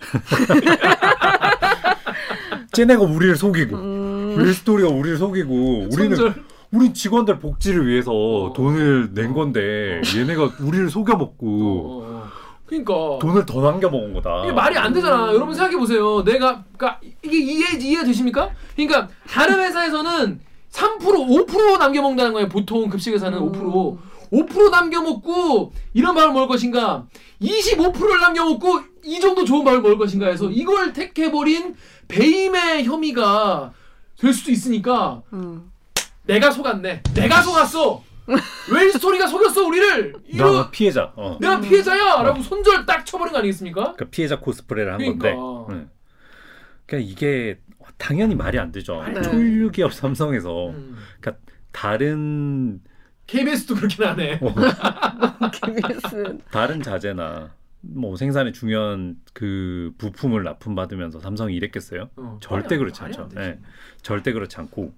[2.72, 6.44] 쟤네가 우리를 속이고 음, 웰스토리가 우리를 속이고 우리는 손절.
[6.72, 8.52] 우린 직원들 복지를 위해서 어.
[8.54, 12.28] 돈을 낸 건데 얘네가 우리를 속여 어, 먹고 어, 어.
[12.66, 14.44] 그러니까 돈을 더 남겨 먹은 거다.
[14.44, 15.28] 이게 말이 안 되잖아.
[15.34, 16.24] 여러분 생각해 보세요.
[16.24, 18.50] 내가 그러니까 이게 이해 이해 되십니까?
[18.74, 20.98] 그러니까 다른 회사에서는 3%
[21.46, 22.48] 5% 남겨 먹는다는 거예요.
[22.48, 23.52] 보통 급식 회사는 음.
[23.52, 27.06] 5% 5% 남겨 먹고 이런 밥을 먹을 것인가?
[27.42, 31.74] 25%를 남겨 먹고 이 정도 좋은 밥을 먹을 것인가 해서 이걸 택해 버린
[32.08, 33.74] 배임의 혐의가
[34.18, 35.71] 될 수도 있으니까 음.
[36.24, 37.02] 내가 속았네.
[37.14, 38.02] 내가 속았어.
[38.72, 40.12] 웰스토리가 속였어 우리를.
[40.12, 41.12] 나 이러 피해자.
[41.16, 41.38] 어.
[41.40, 43.80] 내가 피해자야라고 손절 딱 쳐버린 거 아니겠습니까?
[43.80, 45.34] 그러니까 피해자 코스프레를 한 그러니까.
[45.34, 45.74] 건데.
[45.74, 45.86] 네.
[46.86, 47.58] 그러니까 이게
[47.98, 49.02] 당연히 말이 안 되죠.
[49.04, 49.20] 네.
[49.22, 50.96] 초일류 기업 삼성에서 음.
[51.72, 52.80] 다른
[53.26, 54.40] KBS도 그렇게 하네.
[54.42, 54.54] 어,
[55.50, 56.38] KBS.
[56.50, 62.10] 다른 자재나 뭐 생산에 중요한 그 부품을 납품받으면서 삼성이 이랬겠어요?
[62.16, 63.28] 어, 절대 그렇지 않죠.
[63.34, 63.58] 네.
[64.02, 64.94] 절대 그렇지 않고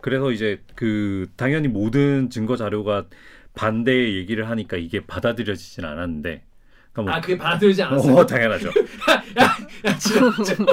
[0.00, 3.06] 그래서 이제 그 당연히 모든 증거 자료가
[3.54, 6.44] 반대의 얘기를 하니까 이게 받아들여지진 않았는데
[6.92, 8.16] 그러니까 아 그게 받아들이지 뭐 않았어요?
[8.16, 8.68] 어, 당연하죠.
[9.38, 10.64] 야 진짜 진짜.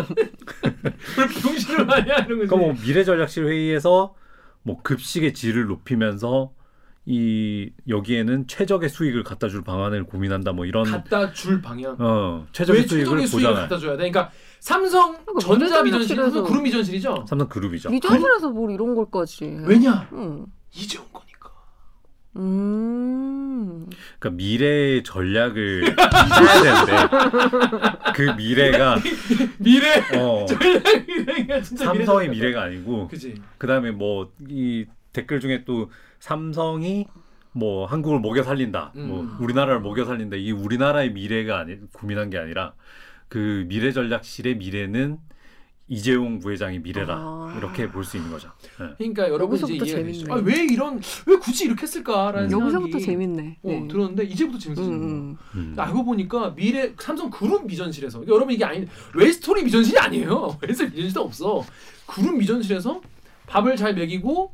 [0.63, 2.47] 왜 병신을 많이 하는 거지?
[2.47, 4.15] 그러니까 뭐 미래전략실 회의에서
[4.63, 6.53] 뭐 급식의 질을 높이면서
[7.07, 11.95] 이 여기에는 최적의 수익을 갖다 줄 방안을 고민한다 뭐 이런 갖다 줄 방향.
[11.99, 13.53] 어 최적의 왜 수익을 보잖아요.
[13.55, 14.09] 갖다 줘야 돼?
[14.09, 17.25] 그러니까 삼성 그러니까 전자 미전실, 미래전략실에서- 삼성 그룹 미전실이죠.
[17.29, 17.89] 삼성 그룹이죠.
[17.91, 19.45] 미전실에서 뭘 이런 걸까지.
[19.45, 19.57] 해.
[19.65, 20.09] 왜냐?
[20.13, 20.47] 음.
[20.73, 21.51] 이재용 거니까.
[22.37, 23.87] 음.
[24.19, 28.97] 그러니까 미래의 전략을 짜야 되는데 그 미래가
[29.59, 32.29] 미래 어, 전략 미래가 진짜 삼성의.
[32.29, 33.35] 미래가 아니고 그지.
[33.59, 37.07] 그다음에 뭐 이 댓글 중에 또 삼성이
[37.53, 39.37] 뭐 한국을 먹여 살린다, 뭐 음.
[39.39, 40.35] 우리나라를 먹여 살린다.
[40.35, 42.73] 이 우리나라의 미래가 아니 고민한 게 아니라
[43.29, 45.17] 그 미래 전략실의 미래는
[45.87, 47.55] 이재용 부회장의 미래라 아.
[47.57, 48.49] 이렇게 볼 수 있는 거죠.
[48.79, 48.87] 네.
[48.97, 49.85] 그러니까 여러분 이제.
[49.85, 50.33] 재밌네.
[50.33, 52.49] 아, 왜 이런 왜 굳이 이렇게 했을까라는 음.
[52.49, 53.59] 생각이 여기서부터 재밌네.
[53.63, 53.87] 어, 네.
[53.87, 55.11] 들었는데 이제부터 재밌어지는 음, 거야.
[55.11, 55.37] 음.
[55.55, 55.75] 음.
[55.77, 60.57] 알고 보니까 미래 삼성 그룹 미전실에서 그러니까 여러분 이게 아니 웰스토리 미전실이 아니에요.
[60.67, 61.63] 웰스토리 미전실도 없어.
[62.07, 62.99] 그룹 미전실에서
[63.47, 64.53] 밥을 잘 먹이고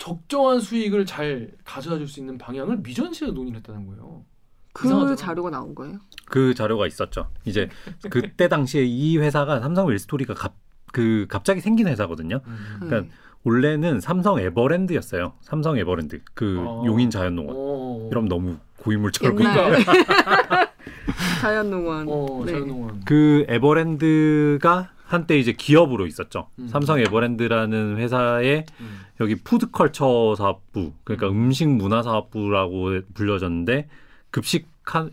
[0.00, 4.24] 적정한 수익을 잘 가져다 줄 수 있는 방향을 미전실에 논의를 했다는 거예요.
[4.72, 5.14] 그 이상하잖아.
[5.16, 5.98] 자료가 나온 거예요?
[6.26, 7.28] 그 자료가 있었죠.
[7.44, 7.68] 이제
[8.08, 10.54] 그때 당시에 이 회사가 삼성 웰스토리가 갑,
[10.92, 12.40] 그 갑자기 생긴 회사거든요.
[12.78, 13.10] 그러니까 네.
[13.44, 15.34] 원래는 삼성 에버랜드였어요.
[15.42, 16.82] 삼성 에버랜드 그 어.
[16.86, 17.54] 용인 자연농원.
[17.58, 18.08] 어.
[18.10, 19.70] 이러면 너무 고인물처럼 옛날.
[19.84, 20.70] 그러니까
[21.40, 22.06] 자연농원.
[22.08, 22.52] 어, 네.
[22.52, 23.02] 자연농원.
[23.04, 26.48] 그 에버랜드가 한때 이제 기업으로 있었죠.
[26.58, 26.68] 음.
[26.68, 29.00] 삼성 에버랜드라는 회사의 음.
[29.20, 33.88] 여기 푸드컬처 사업부, 그러니까 음 식 문화 사업부라고 불려졌는데
[34.30, 34.68] 급식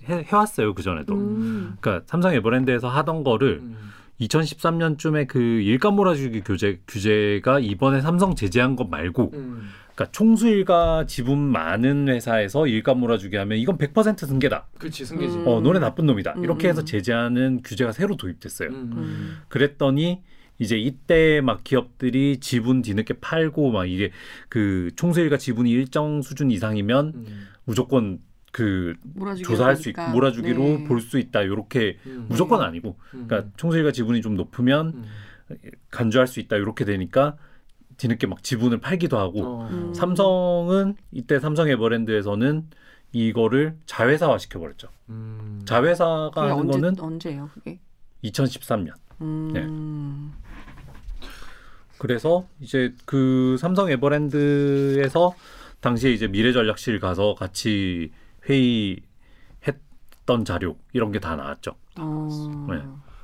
[0.09, 1.13] 해, 해왔어요 그 전에도.
[1.15, 1.75] 음.
[1.79, 3.77] 그러니까 삼성 에버랜드에서 하던 거를 음.
[4.21, 9.69] 2013년쯤에 그 일감 몰아주기 규제 규제가 이번에 삼성 제재한 것 말고, 음.
[9.93, 14.67] 그러니까 총수일가 지분 많은 회사에서 일감 몰아주기 하면 이건 100% 승계다.
[14.79, 15.37] 그렇지 승계지.
[15.37, 15.47] 음.
[15.47, 16.35] 어, 너네 나쁜 놈이다.
[16.41, 16.69] 이렇게 음.
[16.69, 18.69] 해서 제재하는 규제가 새로 도입됐어요.
[18.69, 18.91] 음.
[18.95, 19.37] 음.
[19.49, 20.21] 그랬더니
[20.59, 24.11] 이제 이때 막 기업들이 지분 뒤늦게 팔고 막 이게
[24.49, 27.47] 그 총수일가 지분이 일정 수준 이상이면 음.
[27.65, 28.19] 무조건
[28.51, 28.95] 그
[29.43, 30.01] 조사할 수 있고.
[30.09, 30.83] 몰아주기로 네.
[30.85, 31.45] 볼수 있다.
[31.45, 32.25] 요렇게 음.
[32.29, 33.27] 무조건 아니고 음.
[33.27, 35.05] 그러니까 총수일가 지분이 좀 높으면 음.
[35.91, 36.57] 간주할 수 있다.
[36.57, 37.37] 요렇게 되니까
[37.97, 39.69] 뒤늦게 막 지분을 팔기도 하고 어.
[39.69, 39.93] 음.
[39.93, 42.67] 삼성은 이때 삼성 에버랜드에서는
[43.11, 44.87] 이거를 자회사화 시켜버렸죠.
[45.09, 45.61] 음.
[45.65, 47.79] 자회사가 하는 언제 거는 언제예요, 그게?
[48.23, 48.93] 2013년.
[49.21, 49.51] 음.
[49.53, 49.65] 네.
[51.97, 55.33] 그래서 이제 그 삼성 에버랜드에서
[55.81, 58.11] 당시에 이제 미래전략실 가서 같이
[58.49, 61.75] 회의했던 자료 이런 게 다 나왔죠.
[61.99, 62.67] 어.
[62.69, 62.81] 네.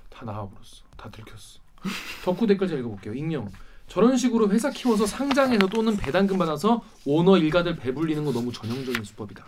[0.09, 0.83] 다 나와버렸어.
[0.97, 1.59] 다 들켰어.
[2.23, 3.13] 덕후 댓글 잘 읽어볼게요.
[3.13, 3.49] 익명.
[3.87, 9.45] 저런 식으로 회사 키워서 상장해서 또는 배당금 받아서 오너 일가들 배불리는 거 너무 전형적인 수법이다.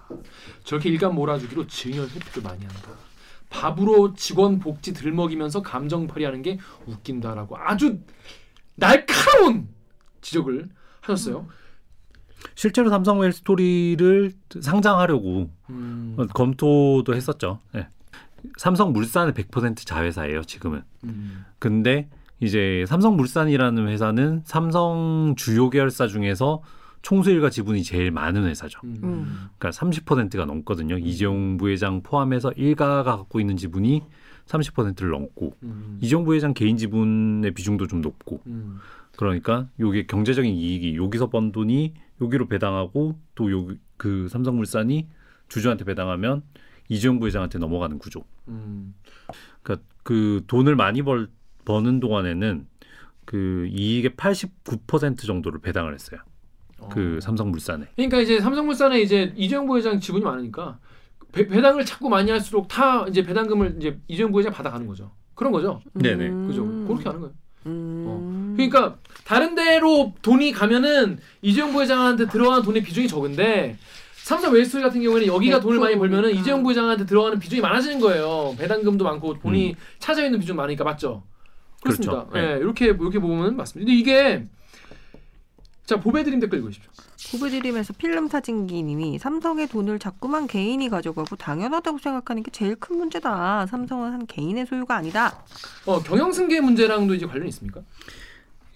[0.63, 2.89] 저렇게 일감 몰아주기로 증여 회피를 많이 한다.
[3.49, 7.97] 밥으로 직원 복지 들먹이면서 감정팔이하는 게 웃긴다라고 아주
[8.76, 9.69] 날카로운
[10.21, 10.69] 지적을
[11.01, 11.47] 하셨어요.
[12.53, 16.15] 실제로 삼성 웰 스토리를 상장하려고 음.
[16.17, 17.59] 어, 검토도 했었죠.
[17.76, 17.88] 예.
[18.57, 20.84] 삼성 물산은 100% 자회사예요, 지금은.
[21.05, 21.45] 음.
[21.57, 22.09] 근데
[22.39, 26.61] 이제 삼성 물산이라는 회사는 삼성 주요 계열사 중에서
[27.01, 28.80] 총수일가 지분이 제일 많은 회사죠.
[28.84, 28.99] 음.
[29.03, 29.49] 음.
[29.57, 30.97] 그러니까 30%가 넘거든요.
[30.97, 34.03] 이재용 부회장 포함해서 일가가 갖고 있는 지분이
[34.45, 35.97] 30%를 넘고 음.
[36.01, 38.77] 이재용 부회장 개인 지분의 비중도 좀 높고 음.
[39.17, 45.07] 그러니까 요게 경제적인 이익이 여기서 번 돈이 여기로 배당하고 또 요 그 삼성물산이
[45.47, 46.43] 주주한테 배당하면
[46.89, 48.23] 이재용 부회장한테 넘어가는 구조.
[48.47, 48.93] 음.
[49.61, 51.29] 그러니까 그 돈을 많이 벌
[51.65, 52.67] 버는 동안에는
[53.25, 56.19] 그 이익의 89% 정도를 배당을 했어요.
[56.91, 57.19] 그 어.
[57.21, 57.87] 삼성물산에.
[57.95, 60.77] 그러니까 이제 삼성물산에 이제 이재용 부회장 지분이 많으니까
[61.36, 65.11] 배, 배당을 자꾸 많이 할수록 다 이제 배당금을 이제 이재용 부회장 받아가는 거죠.
[65.36, 65.81] 그런 거죠.
[65.93, 66.47] 네네.
[66.47, 66.65] 그죠?
[66.88, 67.33] 그렇게 하는 거예요.
[67.65, 68.53] 음.
[68.55, 73.77] 그러니까 다른 데로 돈이 가면은 이재용 부회장한테 들어가는 돈의 비중이 적은데
[74.15, 76.39] 삼성 웰스토리 같은 경우에는 여기가 돈을 많이 벌면은 100%니까.
[76.41, 78.55] 이재용 부회장한테 들어가는 비중이 많아지는 거예요.
[78.57, 79.75] 배당금도 많고 돈이 음.
[79.99, 81.23] 차져 있는 비중 많으니까 맞죠?
[81.81, 82.25] 그렇습니다.
[82.27, 82.47] 그렇죠.
[82.47, 83.86] 예, 이렇게 이렇게 보면 맞습니다.
[83.86, 84.45] 근데 이게
[85.86, 86.91] 자 보배드림 댓글 읽으십시오.
[87.31, 93.67] 후배드림에서 필름 사진기님이 삼성의 돈을 자꾸만 개인이 가져가고 당연하다고 생각하는 게 제일 큰 문제다.
[93.67, 95.43] 삼성은 한 개인의 소유가 아니다.
[95.86, 97.81] 어 경영승계 문제랑도 이제 관련이 있습니까?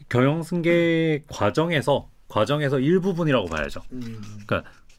[0.07, 3.81] 경영 승계 과정에서 과정에서 일부분이라고 봐야죠.
[3.91, 4.21] 음.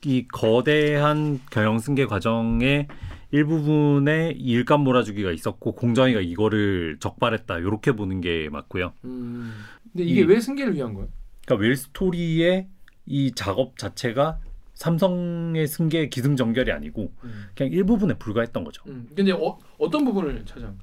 [0.05, 2.89] 이 거대한 경영 승계 과정의
[3.33, 7.59] 일부분에 일감 몰아주기가 있었고 공정위가 이거를 적발했다.
[7.59, 8.95] 이렇게 보는 게 맞고요.
[9.05, 9.53] 음.
[9.93, 11.09] 근데 이게 이- 왜 승계를 위한 거예요?
[11.51, 12.69] 그러니까 웰스토리의
[13.07, 14.39] 이 작업 자체가
[14.75, 17.49] 삼성의 승계 기승전결이 아니고 음.
[17.55, 18.83] 그냥 일부분에 불과했던 거죠.
[18.87, 19.09] 음.
[19.15, 20.75] 근데 어, 어떤 부분을 거예요?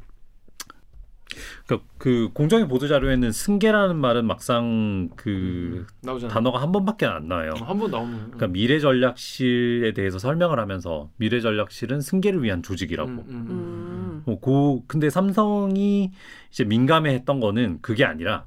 [1.65, 6.34] 그러니까 그 공정위 보도 자료에는 승계라는 말은 막상 그 나오잖아요.
[6.34, 7.51] 단어가 한 번밖에 안 나와요.
[7.57, 8.18] 한번 나오면.
[8.26, 13.09] 그러니까 미래 전략실에 대해서 설명을 하면서 미래 전략실은 승계를 위한 조직이라고.
[13.09, 13.49] 음, 음, 음.
[13.49, 14.24] 음.
[14.26, 16.11] 어, 고 근데 삼성이
[16.49, 18.45] 이제 민감해했던 거는 그게 아니라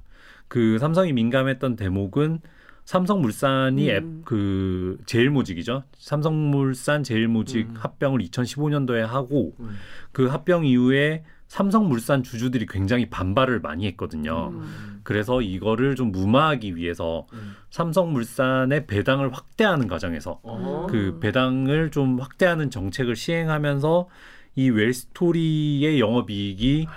[0.50, 2.40] 그 삼성이 민감했던 대목은
[2.84, 3.94] 삼성물산이 음.
[3.94, 5.84] 앱, 그 제일모직이죠.
[5.96, 7.74] 삼성물산 제일모직 음.
[7.78, 9.76] 합병을 2015년도에 하고 음.
[10.10, 14.48] 그 합병 이후에 삼성물산 주주들이 굉장히 반발을 많이 했거든요.
[14.52, 15.00] 음.
[15.04, 17.54] 그래서 이거를 좀 무마하기 위해서 음.
[17.70, 20.88] 삼성물산의 배당을 확대하는 과정에서 어.
[20.90, 24.08] 그 배당을 좀 확대하는 정책을 시행하면서
[24.56, 26.88] 이 웰스토리의 영업이익이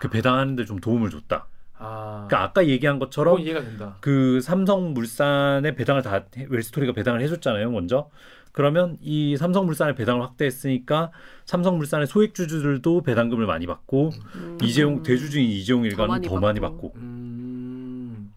[0.00, 1.46] 그 배당하는데 좀 도움을 줬다.
[1.78, 2.24] 아.
[2.28, 3.96] 그러니까 아까 얘기한 것처럼 그건 이해가 된다.
[4.00, 8.08] 그 삼성물산의 배당을 다 해- 웰스토리가 배당을 해줬잖아요, 먼저.
[8.52, 11.10] 그러면 이 삼성물산의 배당을 확대했으니까
[11.44, 14.58] 삼성물산의 소액 주주들도 배당금을 많이 받고 음.
[14.62, 16.92] 이재용 대주주인 이재용 일가는 많이 더 많이 받고.
[16.92, 16.98] 받고.
[16.98, 18.32] 음.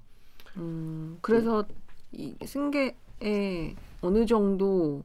[0.58, 1.18] 음.
[1.22, 1.64] 그래서
[2.12, 5.04] 이 승계에 어느 정도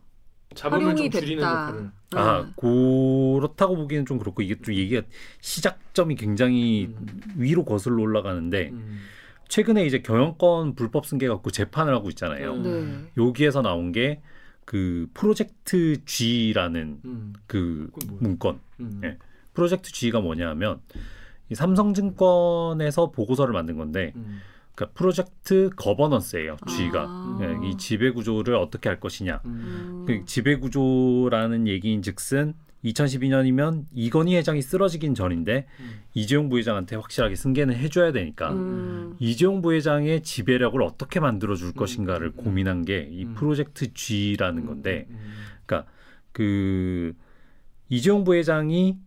[0.55, 1.61] 자본을 활용이 좀 줄이는 됐다.
[1.63, 1.91] 역할을.
[2.15, 2.53] 아 음.
[2.57, 5.03] 그렇다고 보기에는 좀 그렇고 이게 좀 얘기가
[5.41, 7.07] 시작점이 굉장히 음.
[7.37, 9.01] 위로 거슬러 올라가는데 음.
[9.49, 12.55] 최근에 이제 경영권 불법 승계 갖고 재판을 하고 있잖아요.
[12.55, 13.11] 음.
[13.17, 13.23] 네.
[13.23, 14.21] 여기에서 나온 게
[14.65, 17.33] 그 프로젝트 G라는 음.
[17.47, 17.91] 그?
[18.21, 18.61] 문건.
[18.81, 19.01] 음.
[19.05, 19.19] 예.
[19.53, 20.81] 프로젝트 G가 뭐냐면
[21.51, 24.41] 이 삼성증권에서 보고서를 만든 건데 음.
[24.75, 26.57] 그러니까 프로젝트 거버넌스예요.
[26.67, 27.39] G가 아.
[27.43, 29.41] 예, 이 지배 구조를 어떻게 할 것이냐.
[29.45, 29.51] 음.
[29.51, 30.05] 음.
[30.07, 32.55] 그 지배 구조라는 얘기인즉슨
[32.85, 36.01] 2012년이면 이건희 회장이 쓰러지긴 전인데 음.
[36.13, 39.17] 이재용 부회장한테 확실하게 승계는 해줘야 되니까 음.
[39.19, 42.45] 이재용 부회장의 지배력을 어떻게 만들어 줄 음, 것인가를 음, 음.
[42.45, 43.35] 고민한 게이 음.
[43.35, 45.83] 프로젝트 G라는 건데 음.
[46.33, 47.15] 그
[47.89, 48.99] 이재용 부회장이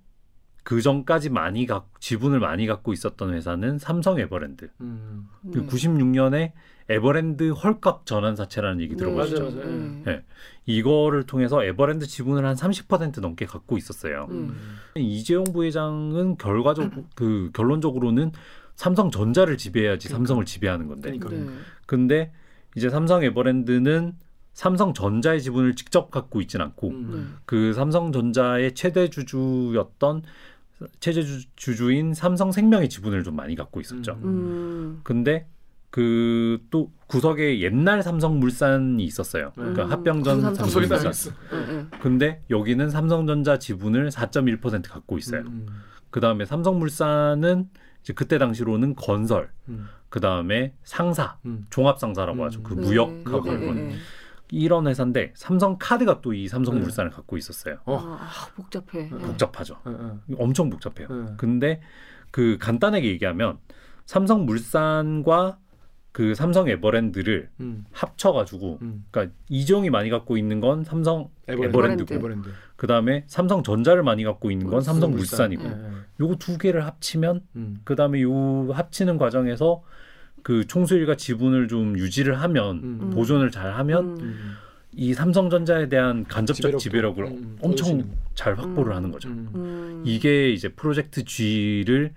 [0.67, 4.69] 그 전까지 많이 갖 지분을 많이 갖고 있었던 회사는 삼성 에버랜드.
[4.81, 5.29] 음.
[5.53, 5.65] 그 네.
[5.65, 6.51] 96년에
[6.89, 8.97] 에버랜드 헐값 전환 사채라는 얘기 네.
[8.97, 9.43] 들어보셨죠?
[9.43, 9.71] 맞아요, 맞아요.
[9.71, 10.01] 네.
[10.03, 10.23] 네.
[10.65, 14.27] 이거를 통해서 에버랜드 지분을 한 30% 넘게 갖고 있었어요.
[14.29, 14.57] 음.
[14.97, 18.33] 이재용 부회장은 결과적 그 결론적으로는
[18.75, 20.17] 삼성전자를 지배해야지 그러니까.
[20.17, 21.17] 삼성을 지배하는 건데.
[21.17, 21.29] 그러니까.
[21.29, 21.57] 네.
[21.85, 22.33] 근데
[22.75, 24.15] 이제 삼성 에버랜드는
[24.51, 27.11] 삼성전자의 지분을 직접 갖고 있진 않고 음.
[27.13, 27.37] 네.
[27.45, 30.23] 그 삼성전자의 최대 주주였던
[30.99, 34.13] 최대 주- 주주인 삼성생명의 지분을 좀 많이 갖고 있었죠.
[34.23, 34.27] 음.
[34.27, 34.99] 음.
[35.03, 35.47] 근데
[35.89, 39.53] 그 또 구석에 옛날 삼성물산이 있었어요.
[39.55, 39.91] 그러니까 음.
[39.91, 41.67] 합병전 그 삼성- 구석에 따라 삼성물산.
[41.67, 41.85] 네, 네.
[42.01, 45.41] 근데 여기는 삼성전자 지분을 4.1% 갖고 있어요.
[45.41, 45.65] 음.
[46.09, 47.69] 그 다음에 삼성물산은
[48.01, 49.87] 이제 그때 당시로는 건설, 음.
[50.09, 51.65] 그 다음에 상사, 음.
[51.69, 52.45] 종합상사라고 음.
[52.45, 52.63] 하죠.
[52.63, 52.81] 그 네.
[52.81, 53.95] 무역하고 네, 네,
[54.51, 54.91] 이런 네.
[54.91, 57.77] 회사인데 삼성카드가 또 이 삼성물산을 갖고 있었어요.
[57.85, 57.97] 어.
[58.19, 59.09] 아, 복잡해.
[59.11, 59.17] 어.
[59.17, 59.27] 네.
[59.27, 59.77] 복잡하죠.
[60.37, 61.07] 엄청 복잡해요.
[61.09, 61.33] 네.
[61.37, 61.81] 근데
[62.31, 63.57] 그 간단하게 얘기하면
[64.05, 65.59] 삼성물산과
[66.11, 67.85] 그 삼성 에버랜드를 음.
[67.91, 69.05] 합쳐가지고 음.
[69.11, 72.49] 그러니까 이재용이 많이 갖고 있는 건 삼성 에버랜드 고 에버랜드.
[72.75, 75.91] 그 다음에 삼성전자를 많이 갖고 있는 건 삼성물산이고 예, 예.
[76.19, 77.81] 요거 두 개를 합치면 음.
[77.83, 79.83] 그 다음에 요 합치는 과정에서
[80.47, 83.09] 그 총수일가 지분을 좀 유지를 하면 음.
[83.13, 84.17] 보존을 잘 하면 음.
[84.21, 84.53] 음.
[84.93, 86.79] 이 삼성전자에 대한 간접적 지배력도.
[86.79, 88.09] 지배력을 음, 엄청 있는.
[88.33, 88.95] 잘 확보를 음.
[88.95, 89.27] 하는 거죠.
[89.27, 89.49] 음.
[89.55, 90.03] 음.
[90.05, 92.13] 이게 이제 프로젝트 G를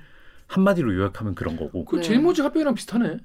[0.46, 2.02] 한마디로 요약하면 그런 거고 그 네.
[2.02, 3.16] 제일 모직 합병이랑 비슷하네.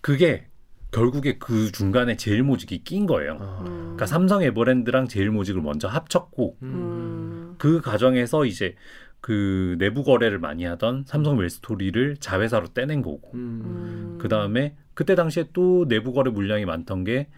[0.00, 0.46] 그게
[0.92, 3.36] 결국에 그 중간에 제일 모직이 낀 거예요.
[3.42, 3.64] 아.
[3.66, 3.74] 음.
[3.82, 6.68] 그러니까 삼성 에버랜드랑 제일 모직을 먼저 합쳤고 음.
[6.72, 7.54] 음.
[7.58, 8.76] 그 과정에서 이제
[9.20, 13.62] 그 내부 거래를 많이 하던 삼성 웰스토리를 자회사로 떼낸 거고 음.
[13.64, 14.18] 음.
[14.20, 17.28] 그 다음에 그때 당시에 또 내부 거래 물량이 많던 게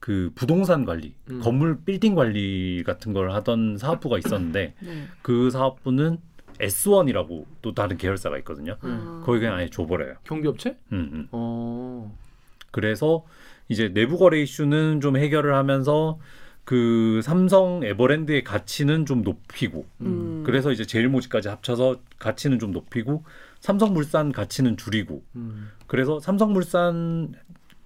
[0.00, 1.40] 그 부동산 관리, 음.
[1.40, 5.06] 건물 빌딩 관리 같은 걸 하던 사업부가 있었는데 네.
[5.22, 6.18] 그 사업부는
[6.58, 8.76] S1이라고 또 다른 계열사가 있거든요.
[8.84, 9.22] 음.
[9.24, 10.14] 거기 그냥 아예 줘버려요.
[10.24, 10.76] 경비업체?
[10.92, 11.28] 음, 음.
[11.32, 12.16] 어.
[12.70, 13.24] 그래서
[13.68, 16.18] 이제 내부 거래 이슈는 좀 해결을 하면서
[16.64, 20.42] 그 삼성 에버랜드의 가치는 좀 높이고 음.
[20.44, 23.24] 그래서 이제 제일모직까지 합쳐서 가치는 좀 높이고
[23.60, 25.70] 삼성물산 가치는 줄이고 음.
[25.86, 27.34] 그래서 삼성물산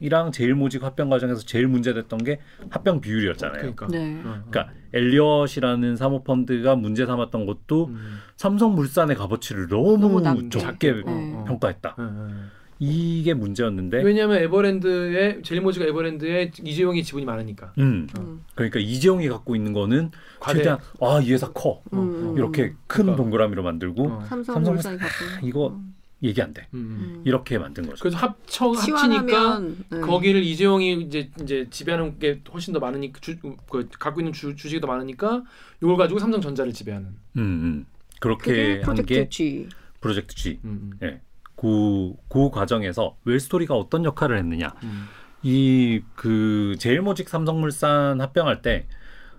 [0.01, 3.61] 이랑 제일모직 합병 과정에서 제일 문제됐던 게 합병 비율이었잖아요.
[3.75, 3.87] 그러니까.
[3.87, 4.17] 네.
[4.17, 4.43] 어, 어.
[4.51, 8.19] 그러니까 엘리엇이라는 사모펀드가 문제 삼았던 것도 음.
[8.37, 10.49] 삼성물산의 값어치를 너무, 너무.
[10.51, 11.45] 적게 어, 어.
[11.47, 11.97] 평가했다.
[11.99, 12.64] 예, 예.
[12.79, 18.45] 이게 문제였는데, 왜냐하면 에버랜드에 제일모직가 에버랜드에 이재용이 지분이 많으니까 음, 음.
[18.55, 20.11] 그러니까 이재용이 갖고 있는 거는
[20.41, 22.29] 과대 최대한 아이 회사 커 어, 음.
[22.29, 22.35] 어.
[22.37, 23.17] 이렇게 큰 그러니까.
[23.17, 24.25] 동그라미로 만들고 어.
[24.27, 25.95] 삼성물산이 갖고 이거 음.
[26.23, 26.67] 얘기 안 돼.
[26.75, 27.15] 음, 음.
[27.17, 27.23] 음.
[27.25, 28.01] 이렇게 만든 거죠.
[28.01, 29.61] 그래서 합청 합치니까
[29.91, 30.01] 네.
[30.01, 34.81] 거기를 이재용이 이제 이제 지배하는 게 훨씬 더 많으니까 주, 그 갖고 있는 주, 주식이
[34.81, 35.45] 더 많으니까
[35.83, 37.09] 이걸 가지고 삼성전자를 지배하는.
[37.37, 37.87] 음, 음.
[38.21, 39.69] 그게 그렇게 한 프로젝트 게 G.
[40.01, 40.61] 프로젝트 G.
[40.65, 41.21] 음, 예.
[41.57, 44.75] 그, 그 과정에서 웰스토리가 어떤 역할을 했느냐.
[44.83, 45.07] 음.
[45.43, 48.87] 이그 제일모직 삼성물산 합병할 때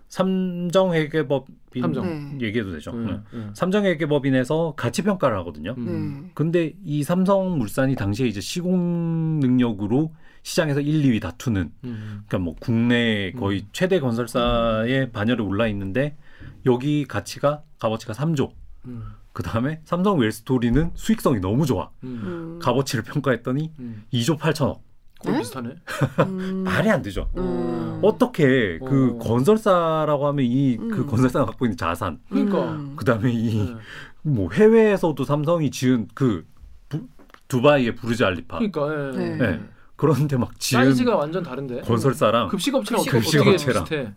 [0.07, 2.38] 삼정회계법인 삼정.
[2.38, 2.45] 네.
[2.45, 2.91] 얘기해도 되죠.
[2.91, 3.20] 음, 네.
[3.34, 3.51] 음.
[3.53, 5.74] 삼정회계법인에서 가치 평가를 하거든요.
[5.78, 6.22] 음.
[6.26, 6.32] 네.
[6.36, 10.13] 근데 이 삼성물산이 당시에 이제 시공 능력으로
[10.43, 12.24] 시장에서 1, 2위 다투는 음.
[12.28, 13.68] 그러니까 뭐 국내 거의 음.
[13.72, 16.16] 최대 건설사의 반열에 올라 있는데
[16.68, 18.51] 여기 가치가 값어치가 3조.
[19.36, 19.38] 음.
[19.38, 21.89] 그 다음에 삼성 웰스토리는 수익성이 너무 좋아.
[22.03, 22.21] 음.
[22.23, 22.59] 음.
[22.61, 24.03] 값어치를 평가했더니 음.
[24.13, 24.79] 2조 8천억.
[25.19, 25.39] 거의 네?
[25.39, 25.75] 비슷하네.
[26.27, 26.63] 음.
[26.65, 27.29] 말이 안 되죠.
[27.38, 27.99] 음.
[28.01, 29.17] 어떻게 그 어.
[29.19, 31.07] 건설사라고 하면 이그 음.
[31.07, 32.71] 건설사가 갖고 있는 자산, 그러니까.
[32.73, 32.93] 음.
[32.95, 33.75] 그 다음에 이 네.
[34.21, 36.45] 뭐 해외에서도 삼성이 지은 그
[36.89, 37.07] 부-
[37.47, 39.13] 두바이의 부르즈 알리파 그러니까.
[39.13, 39.17] 예.
[39.17, 39.38] 네.
[39.38, 39.61] 네.
[39.97, 41.81] 그런데 막 지은 사이즈가 완전 다른데.
[41.81, 43.83] 건설사랑 급식업체랑 급식 어떻게 어떻게 업체랑.
[43.86, 44.13] 비슷해?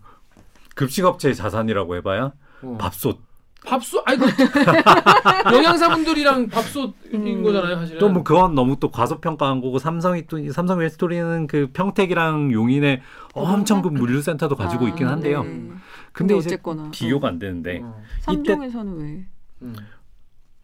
[0.75, 2.79] 급식업체의 자산이라고 해봐야 어.
[2.81, 3.21] 밥솥
[3.69, 4.25] 밥솥 아이고
[5.53, 7.43] 영양사분들이랑 밥솥인 음.
[7.43, 7.99] 거잖아요 사실은.
[8.01, 13.03] 또 뭐 그건 너무 또 과소평가한 거고 삼성이 또이 삼성 웰스토리는 그 평택이랑 용인에
[13.35, 15.43] 엄청 큰 물류센터도 가지고 아, 있긴 한데요.
[15.43, 15.51] 네.
[15.51, 15.75] 근데,
[16.13, 18.01] 근데 어쨌거나 비교가 안 되는데 어.
[18.21, 19.27] 삼종에서는 왜?
[19.63, 19.77] 음.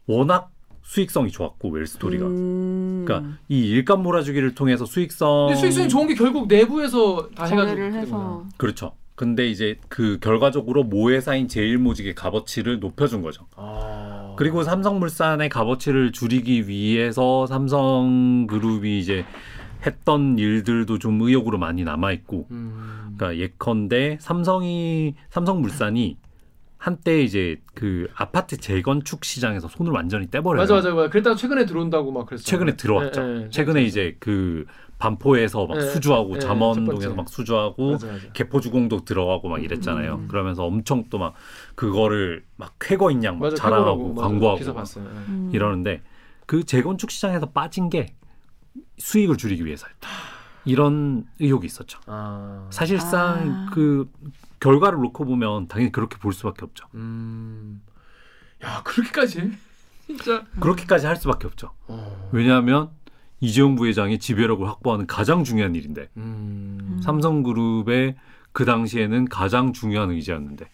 [0.07, 0.49] 워낙
[0.81, 3.03] 수익성이 좋았고 웰스토리가 음.
[3.05, 8.45] 그러니까 이 일감 몰아주기를 통해서 수익성 근데 수익성이 좋은 게 결국 내부에서 다 해가지고 해서
[8.57, 8.91] 그렇죠.
[9.15, 13.47] 근데 이제 그 결과적으로 모회사인 제일모직의 값어치를 높여준 거죠.
[13.55, 14.35] 아.
[14.37, 19.25] 그리고 삼성물산의 값어치를 줄이기 위해서 삼성그룹이 이제
[19.85, 23.15] 했던 일들도 좀 의욕으로 많이 남아 있고, 음.
[23.15, 26.17] 그러니까 예컨대 삼성이 삼성물산이
[26.77, 30.61] 한때 이제 그 아파트 재건축 시장에서 손을 완전히 떼버려요.
[30.61, 31.09] 맞아 맞아 맞아.
[31.09, 32.43] 그랬다가 최근에 들어온다고 막 그랬어.
[32.43, 33.21] 최근에 들어왔죠.
[33.21, 34.65] 예, 예, 최근에 이제 그
[34.97, 37.13] 반포에서 막 예, 수주하고 예, 잠원동에서.
[37.15, 38.31] 막 수주하고 맞아 맞아.
[38.33, 40.15] 개포주공도 들어가고 막 이랬잖아요.
[40.15, 40.27] 음.
[40.27, 41.33] 그러면서 엄청 또 막
[41.75, 44.27] 그거를 막 쾌거인 양 막 맞아 자랑하고 맞아.
[44.27, 45.05] 광고하고 막 봤어요.
[45.05, 45.09] 예.
[45.09, 45.49] 음.
[45.53, 46.01] 이러는데
[46.45, 48.15] 그 재건축 시장에서 빠진 게
[48.97, 50.07] 수익을 줄이기 위해서였다.
[50.65, 51.99] 이런 의혹이 있었죠.
[52.07, 52.67] 아.
[52.71, 53.71] 사실상 아.
[53.73, 54.09] 그
[54.59, 56.85] 결과를 놓고 보면 당연히 그렇게 볼 수밖에 없죠.
[56.95, 57.81] 음.
[58.63, 59.51] 야 그렇게까지 해?
[60.07, 60.45] 진짜.
[60.59, 61.71] 그렇게까지 할 수밖에 없죠.
[61.87, 62.29] 어.
[62.31, 62.89] 왜냐하면
[63.39, 66.99] 이재용 부회장이 지배력을 확보하는 가장 중요한 일인데 음.
[67.03, 68.15] 삼성그룹의
[68.51, 70.65] 그 당시에는 가장 중요한 의지였는데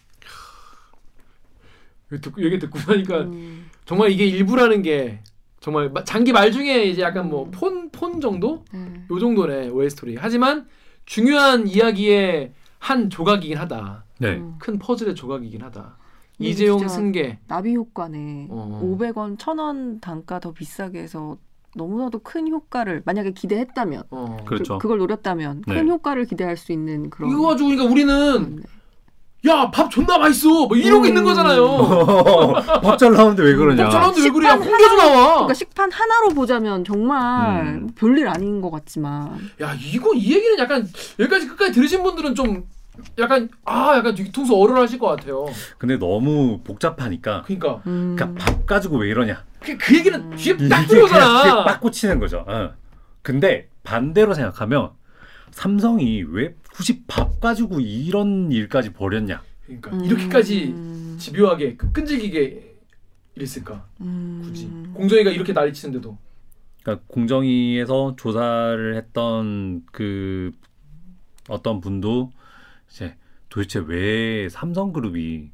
[2.20, 3.66] 듣고 얘기 듣고 나니까 음.
[3.86, 5.20] 정말 이게 일부라는 게
[5.60, 7.50] 정말 마- 장기 말 중에 이제 약간 뭐 음.
[7.50, 9.06] 폰폰 정도 네.
[9.10, 10.16] 요 정도네 웰스토리.
[10.18, 10.66] 하지만
[11.06, 14.04] 중요한 이야기의 한 조각이긴 하다.
[14.18, 14.56] 네 음.
[14.58, 15.96] 큰 퍼즐의 조각이긴 하다.
[16.38, 17.38] 이재용 승계.
[17.46, 18.48] 나비 효과네.
[18.50, 18.80] 어.
[18.84, 21.36] 500원, 1000원 단가 더 비싸게 해서
[21.74, 24.36] 너무나도 큰 효과를 만약에 기대했다면 어.
[24.46, 24.78] 그렇죠.
[24.78, 25.74] 그, 걸 노렸다면 네.
[25.74, 28.62] 큰 효과를 기대할 수 있는 그런 이거 가지고 그러니까 우리는 네.
[29.44, 31.08] 야밥 존나 맛있어 뭐 이러고 음.
[31.08, 32.54] 있는 거잖아요.
[32.82, 33.84] 밥 잘 나오는데 왜 그러냐?
[33.84, 34.48] 밥 잘하는데 왜 그래?
[34.48, 35.32] 야 홍겨도 나와.
[35.34, 37.88] 그러니까 식판 하나로 보자면 정말 음.
[37.96, 40.86] 별일 아닌 것 같지만 야 이거 이 얘기는 약간
[41.18, 42.64] 여기까지 끝까지 들으신 분들은 좀
[43.18, 45.46] 약간 아 약간 뒤통수 얼얼하실 것 같아요.
[45.78, 48.16] 근데 너무 복잡하니까 그러니까 음.
[48.16, 49.44] 그러니까 밥 가지고 왜 이러냐?
[49.60, 51.64] 그, 그 얘기는 뒤에 이게 딱 그냥 뒤에 들어오잖아.
[51.64, 52.44] 빡 꽂히는 거죠.
[52.46, 52.74] 어.
[53.22, 54.90] 근데 반대로 생각하면
[55.50, 59.42] 삼성이 왜 굳이 밥 가지고 이런 일까지 벌였냐?
[59.64, 60.04] 그러니까 음.
[60.04, 60.74] 이렇게까지
[61.18, 62.74] 집요하게 그 끈질기게
[63.36, 63.86] 이랬을까?
[64.00, 64.42] 음.
[64.44, 66.18] 굳이 공정이가 이렇게 난리 치는데도
[66.82, 70.52] 그러니까 공정위에서 조사를 했던 그
[71.48, 72.32] 어떤 분도
[72.92, 73.16] 이제
[73.48, 75.50] 도대체 왜 삼성그룹이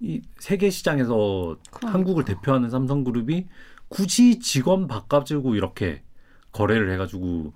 [0.00, 1.98] 이 세계 시장에서 그러니까.
[1.98, 3.46] 한국을 대표하는 삼성그룹이
[3.88, 6.02] 굳이 직원 밥 가지고 이렇게
[6.52, 7.52] 거래를 해가지고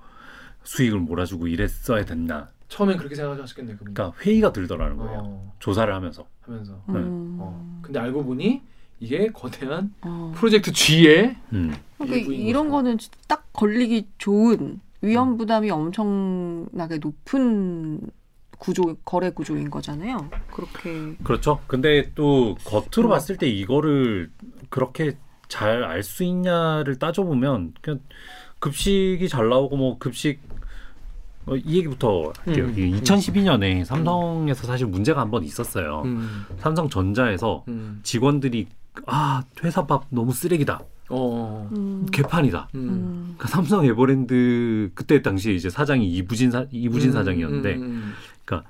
[0.65, 2.49] 수익을 몰아주고 이랬어야 됐나?
[2.69, 3.93] 처음엔 그렇게 생각하셨겠네 그분.
[3.93, 5.21] 그러니까 회의가 들더라는 거예요.
[5.23, 6.27] 어, 조사를 하면서.
[6.41, 7.37] 하면서 음.
[7.39, 7.81] 어.
[7.83, 8.63] 근데 알고 보니
[8.99, 10.33] 이게 거대한 어.
[10.35, 11.75] 프로젝트 G의 음.
[11.99, 12.73] 그러니까 이런 거죠.
[12.73, 12.99] 거는
[13.29, 18.01] 딱 걸리기 좋은 위험 부담이 엄청나게 높은
[18.63, 20.31] 구조 거래 구조인 거잖아요.
[20.53, 21.59] 그렇게 그렇죠.
[21.67, 23.11] 근데 또 겉으로 음.
[23.11, 24.31] 봤을 때 이거를
[24.71, 25.17] 그렇게
[25.49, 27.99] 잘 알 수 있냐를 따져보면 그냥
[28.61, 30.39] 급식이 잘 나오고 뭐 급식
[31.47, 32.67] 어, 이 얘기부터 할게요.
[32.67, 32.71] 음.
[32.71, 36.03] 이게 2012년에 삼성에서 사실 문제가 한 번 있었어요.
[36.05, 36.45] 음.
[36.61, 37.99] 삼성전자에서 음.
[38.05, 38.69] 직원들이
[39.07, 41.69] 아 회사 밥 너무 쓰레기다, 어.
[41.75, 42.07] 음.
[42.13, 42.69] 개판이다.
[42.77, 42.81] 음.
[42.81, 43.23] 음.
[43.37, 47.79] 그러니까 삼성 에버랜드 그때 당시에 이제 사장이 이부진 사, 이부진 음, 사장이었는데
[48.51, 48.61] 음, 음.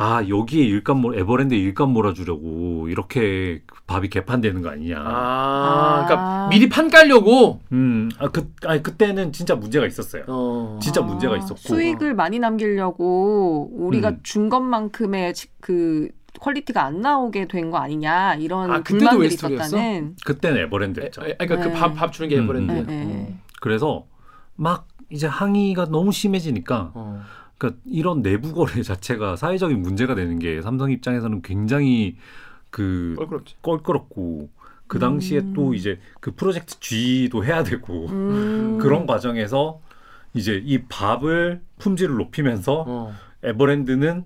[0.00, 4.96] 아 여기에 일감 몰 에버랜드 일감 몰아주려고 이렇게 밥이 개판되는 거 아니냐.
[4.96, 6.14] 아, 그러니까
[6.44, 6.48] 아.
[6.48, 7.60] 미리 판 깔려고.
[7.72, 10.22] 음, 아, 그, 아니, 그때는 진짜 문제가 있었어요.
[10.28, 10.78] 어.
[10.80, 11.56] 진짜 아, 문제가 있었고.
[11.56, 14.20] 수익을 많이 남기려고 우리가 음.
[14.22, 16.08] 준 것만큼의 지- 그
[16.38, 19.34] quality가 안 나오게 된 거 아니냐 이런 아, 그때도 불만들이?
[19.34, 20.14] 있었다는.
[20.24, 21.22] 그때는 에, 에버랜드였죠.
[21.26, 21.72] 에, 그러니까 네.
[21.72, 22.70] 그 밥 밥 주는 게 음, 에버랜드.
[22.72, 23.38] 네, 네.
[23.60, 24.06] 그래서
[24.54, 27.20] 막 이제 항의가 너무 심해지니까, 어.
[27.58, 32.16] 그러니까 이런 내부 거래 자체가 사회적인 문제가 되는 게 삼성 입장에서는 굉장히
[32.70, 33.56] 그 껄끄럽지.
[33.62, 34.48] 껄끄럽고,
[34.86, 35.52] 그 당시에 음.
[35.54, 38.78] 또 이제 그 프로젝트 G도 해야 되고, 음.
[38.80, 39.80] 그런 과정에서
[40.34, 43.14] 이제 이 밥을 품질을 높이면서 어.
[43.42, 44.24] 에버랜드는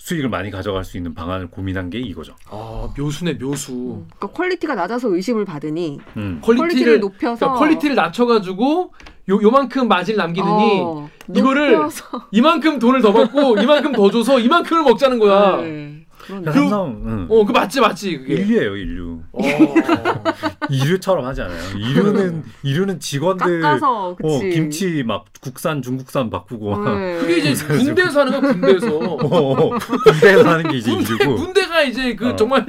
[0.00, 2.34] 수익을 많이 가져갈 수 있는 방안을 고민한 게 이거죠.
[2.50, 3.72] 아 묘수네 묘수.
[3.72, 4.08] 음.
[4.16, 6.40] 그러니까 quality가 낮아서 의심을 받으니 음.
[6.42, 8.94] quality를, quality를 높여서 그러니까 quality를 낮춰가지고
[9.28, 12.28] 요 요만큼 마진 남기느니 어, 이거를 높여서.
[12.32, 15.58] 이만큼 돈을 더 받고 이만큼 더 줘서 이만큼을 먹자는 거야.
[15.58, 16.06] 네.
[16.30, 17.26] 그러니까 삼성 응.
[17.28, 18.34] 어, 그 맞지 맞지 그게.
[18.34, 19.20] 인류예요 인류.
[19.32, 19.40] 어.
[20.70, 21.60] 인류처럼 하지 않아요.
[21.76, 24.34] 인류는 인류는 직원들 깎아서 그치.
[24.34, 27.18] 어, 김치 막 국산 중국산 바꾸고 막 네.
[27.18, 28.96] 그게 이제 군대에서 하는 거야 군대에서.
[28.98, 32.36] 어, 군대에서 하는 게 이제 군대, 인류고 군대가 이제 그 어.
[32.36, 32.64] 정말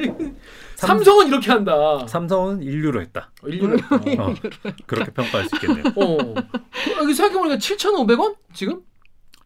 [0.75, 2.05] 삼성은 이렇게 한다.
[2.07, 3.31] 삼성은 인류로 했다.
[3.43, 3.77] 어, 인류를.
[4.07, 4.23] 했다.
[4.23, 4.33] 어,
[4.87, 5.83] 그렇게 평가할 수 있겠네요.
[5.95, 6.33] 어.
[7.01, 8.79] 여기 생각해보니까 7,500원 지금?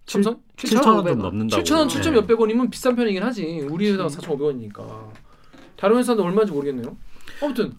[0.05, 0.39] 삼성?
[0.57, 1.63] 7천 원좀 넘는다고.
[1.63, 1.93] 7,000원, 네.
[1.95, 3.65] 7,000 몇백 원이면 비싼 편이긴 하지.
[3.69, 5.09] 우리 회사가 4,500원이니까.
[5.75, 6.95] 다른 회사는 얼마인지 모르겠네요.
[7.41, 7.73] 아무튼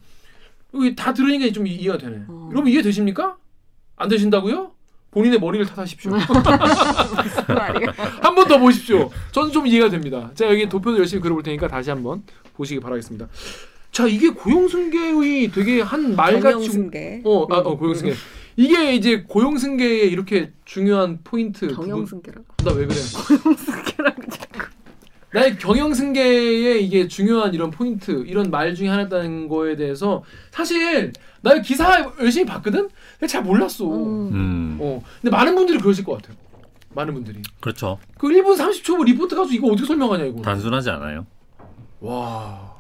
[0.75, 2.25] 여기 다 들으니까 좀 이- 이해가 되네.
[2.29, 2.49] 어.
[2.53, 3.37] 여러분 이해 되십니까?
[3.97, 4.73] 안 되신다고요?
[5.13, 6.13] 본인의 머리를 탓하십시오.
[8.21, 9.11] 한 번 더 보십시오.
[9.33, 10.31] 저는 좀 이해가 됩니다.
[10.35, 12.23] 제가 여기 도표도 열심히 그려볼 테니까 다시 한번
[12.55, 13.27] 보시기 바라겠습니다.
[13.93, 16.43] 자 이게 고용승계의 되게 한 말같이.
[17.25, 18.13] 어, 아, 어 고용승계.
[18.57, 21.73] 이게 이제 고용승계의 이렇게 중요한 포인트.
[21.75, 22.45] 정영승계라고.
[22.65, 22.97] 나왜 그래?
[22.99, 24.67] 정영승계라고 자꾸.
[25.33, 32.11] 나의 경영승계의 이게 중요한 이런 포인트, 이런 말 중에 하나였다는 거에 대해서 사실 나 기사
[32.19, 32.89] 열심히 봤거든.
[33.19, 33.85] 근데 잘 몰랐어.
[33.85, 34.29] 음.
[34.33, 36.37] 음, 어, 근데 많은 분들이 그러실 것 같아요.
[36.95, 37.43] 많은 분들이.
[37.61, 37.99] 그렇죠.
[38.17, 40.41] 그 1분 30초 리포트 가서 이거 어떻게 설명하냐 이거.
[40.41, 41.27] 단순하지 않아요.
[42.01, 42.76] 와.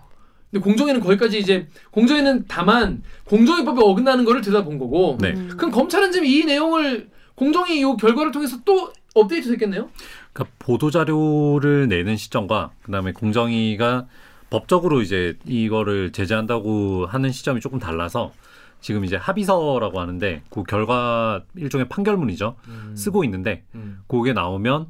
[0.50, 5.18] 근데 공정위는 거기까지 이제 공정위는 다만 공정위법에 어긋나는 거를 들여다본 거고.
[5.20, 5.30] 네.
[5.30, 5.48] 음.
[5.56, 9.90] 그럼 검찰은 지금 이 내용을 공정위 이 결과를 통해서 또 업데이트 됐겠네요.
[10.32, 14.06] 그러니까 보도 자료를 내는 시점과 그다음에 공정위가
[14.50, 18.32] 법적으로 이제 이거를 제재한다고 하는 시점이 조금 달라서
[18.80, 22.56] 지금 이제 합의서라고 하는데 그 결과 일종의 판결문이죠.
[22.94, 24.00] 쓰고 있는데 음.
[24.06, 24.86] 그게 나오면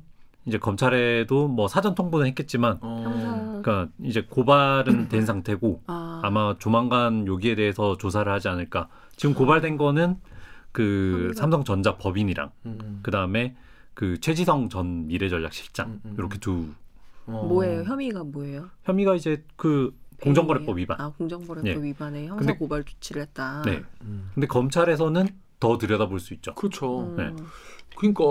[0.46, 3.60] 이제 검찰에도 뭐 사전 통보는 했겠지만 어.
[3.62, 6.20] 그러니까 이제 고발은 된 상태고 아.
[6.22, 8.88] 아마 조만간 여기에 대해서 조사를 하지 않을까.
[9.16, 10.16] 지금 고발된 거는
[10.72, 11.32] 그.
[11.34, 13.00] 삼성전자 법인이랑 음.
[13.02, 13.56] 그 다음에
[13.94, 16.14] 그 최지성 전 미래전략실장 음, 음.
[16.18, 16.66] 이렇게 두
[17.26, 17.44] 어.
[17.48, 17.82] 뭐예요?
[17.82, 18.68] 혐의가 뭐예요?
[18.84, 21.00] 혐의가 이제 그 공정거래법 위반.
[21.00, 21.74] 아 공정거래법 예.
[21.82, 23.62] 위반에 형사 근데- 고발 조치를 했다.
[23.62, 23.82] 네.
[24.02, 24.30] 음.
[24.34, 25.26] 근데 검찰에서는
[25.58, 26.54] 더 들여다볼 수 있죠.
[26.54, 27.00] 그렇죠.
[27.00, 27.16] 음.
[27.16, 27.32] 네.
[27.96, 28.24] 그러니까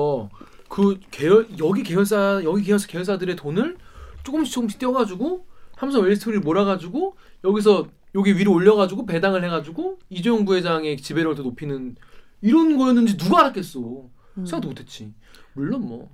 [0.76, 3.78] 그 계열 여기 계열사 여기 계열사 계열사들의 돈을
[4.24, 5.48] 조금씩 조금씩 떼어가지고
[5.78, 7.16] 삼성 웰스토리를 몰아가지고
[7.46, 11.96] 여기서 여기 위로 올려가지고 배당을 해가지고 이재용 부회장의 지배력을 더 높이는
[12.42, 13.80] 이런 거였는지 누가 알았겠어.
[13.80, 14.46] 음.
[14.46, 15.14] 생각도 못했지.
[15.54, 16.10] 물론 뭐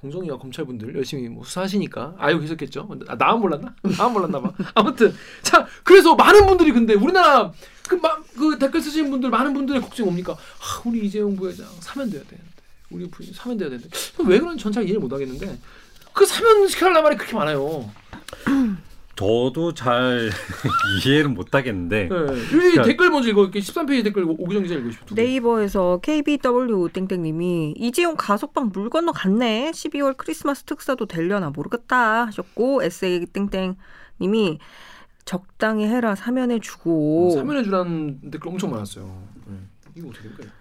[0.00, 2.88] 공정위와 검찰분들 열심히 뭐 수사하시니까 알고 계셨겠죠.
[3.08, 3.74] 아, 나만 몰랐나?
[3.82, 4.52] 나만 몰랐나 봐.
[4.76, 7.50] 아무튼 자 그래서 많은 분들이 근데 우리나라
[7.88, 10.34] 그, 마, 그 댓글 쓰시는 분들 많은 분들의 걱정이 뭡니까?
[10.34, 12.55] 아, 우리 이재용 부회장 사면 돼야 되는데
[12.96, 13.88] 우리 부인 사면 돼야 되는데
[14.26, 15.58] 왜 그런지 전 잘 이해를 못 하겠는데
[16.12, 17.90] 그 사면 시켜달라는 말이 그렇게 많아요.
[19.16, 20.30] 저도 잘
[21.06, 22.08] 이해를 못 하겠는데 네.
[22.08, 23.50] 그러니까- 댓글 먼저 읽어.
[23.50, 25.14] 13페이지 댓글 오- 오기정 기자 읽으시죠.
[25.14, 29.70] 네이버에서 KBW 땡땡님이 이재용 가석방 물 건너 갔네.
[29.72, 34.58] 12월 크리스마스 특사도 되려나 모르겠다 하셨고 에세이 땡땡님이
[35.24, 39.22] 적당히 해라 사면해 주고 사면해 주라는 댓글 엄청 많았어요.
[39.46, 39.54] 네.
[39.96, 40.52] 이거 어떻게 된 거예요?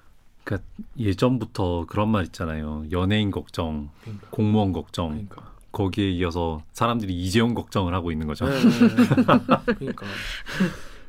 [0.45, 0.65] 그러니까
[0.97, 2.85] 예전부터 그런 말 있잖아요.
[2.91, 4.27] 연예인 걱정, 그러니까.
[4.29, 5.51] 공무원 걱정 그러니까.
[5.71, 8.45] 거기에 이어서 사람들이 이재용 걱정을 하고 있는 거죠.
[8.45, 9.73] 네, 네, 네.
[9.73, 10.05] 그러니까.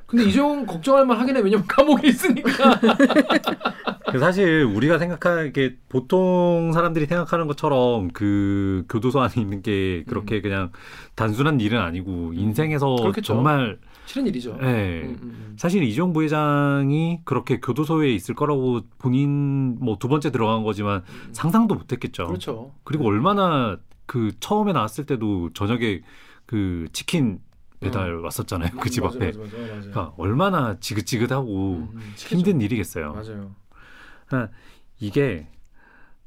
[0.06, 1.40] 근데 이재용 걱정할 만 하긴 해.
[1.40, 2.80] 왜냐면 감옥에 있으니까.
[4.10, 10.70] 그 사실 우리가 생각하게 보통 사람들이 생각하는 것처럼 그 교도소 안에 있는 게 그렇게 그냥
[11.16, 12.96] 단순한 일은 아니고 인생에서 음.
[13.02, 13.34] 그렇겠죠.
[13.34, 14.56] 정말 싫은 일이죠.
[14.62, 15.02] 예.
[15.02, 21.02] 음, 음, 사실 이재용 부회장이 그렇게 교도소에 있을 거라고 본인 뭐 두 번째 들어간 거지만
[21.08, 21.28] 음.
[21.32, 22.26] 상상도 못했겠죠.
[22.26, 22.72] 그렇죠.
[22.84, 26.02] 그리고 얼마나 그 처음에 나왔을 때도 저녁에
[26.46, 27.40] 그 치킨
[27.80, 28.70] 배달 왔었잖아요.
[28.80, 29.26] 그집 음, 앞에.
[29.26, 29.66] 맞아, 맞아, 맞아.
[29.80, 33.12] 그러니까 얼마나 지긋지긋하고 음, 음, 힘든 일이겠어요.
[33.12, 33.50] 맞아요.
[35.00, 35.48] 이게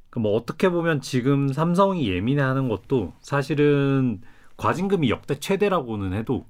[0.09, 4.21] 그뭐 어떻게 보면 지금 삼성이 예민해하는 것도 사실은
[4.57, 6.45] 과징금이 역대 최대라고는 해도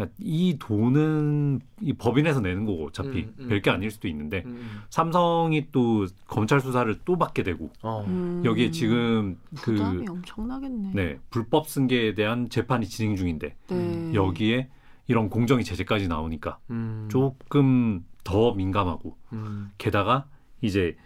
[0.00, 3.48] 그러니까 이 돈은 이 법인에서 내는 거고 어차피 음, 음.
[3.48, 4.80] 별게 아닐 수도 있는데 음, 음.
[4.88, 8.04] 삼성이 또 검찰 수사를 또 받게 되고 어.
[8.06, 10.92] 음, 여기에 지금 그 부담이 엄청나겠네.
[10.94, 14.14] 네, 불법 승계에 대한 재판이 진행 중인데 네.
[14.14, 14.70] 여기에
[15.06, 17.08] 이런 공정위 제재까지 나오니까 음.
[17.10, 19.70] 조금 더 민감하고 음.
[19.76, 20.26] 게다가
[20.62, 20.96] 이제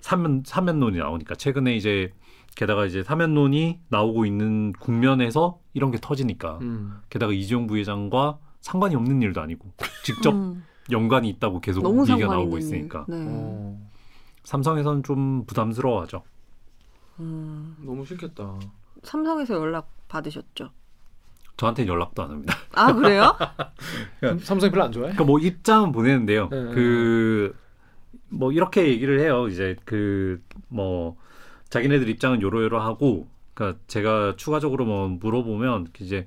[0.00, 2.12] 사면 사면론이 나오니까 최근에 이제
[2.56, 7.00] 게다가 이제 사면론이 나오고 있는 국면에서 이런 게 터지니까 음.
[7.10, 9.72] 게다가 이재용 부회장과 상관이 없는 일도 아니고
[10.04, 12.58] 직접 음, 연관이 있다고 계속 너무 얘기가 나오고.
[12.58, 13.16] 있으니까 네.
[13.28, 13.78] 어.
[14.44, 16.22] 삼성에서는 좀 부담스러워하죠.
[17.20, 18.58] 음, 너무 싫겠다.
[19.02, 20.70] 삼성에서 연락 받으셨죠?
[21.56, 22.54] 저한테 연락도 안 합니다.
[22.72, 23.36] 아 그래요?
[24.42, 25.12] 삼성이 별로 안 좋아해?
[25.12, 26.48] 그러니까 뭐 입장은 보내는데요.
[26.50, 26.74] 네,
[28.30, 29.46] 그뭐 이렇게 얘기를 해요.
[29.48, 31.16] 이제 그뭐
[31.74, 36.24] 자기네들 입장은 요러요러하고 그러니까 제가 추가적으로 뭐 물어보면 이제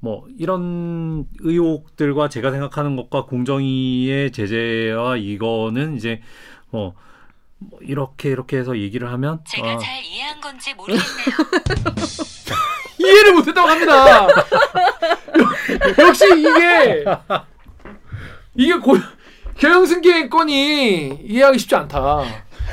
[0.00, 6.22] 뭐 이런 의혹들과 제가 생각하는 것과 공정위의 제재와 이거는 이제
[6.70, 6.94] 뭐,
[7.58, 11.04] 뭐 이렇게 이렇게 해서 얘기를 하면 제가 아, 잘 이해한 건지 모르겠네요.
[12.98, 14.26] 이해를 못했다고 합니다.
[16.04, 17.04] 역시 이게
[18.56, 18.96] 이게 고,
[19.56, 22.24] 경영승계 건이 이해하기 쉽지 않다.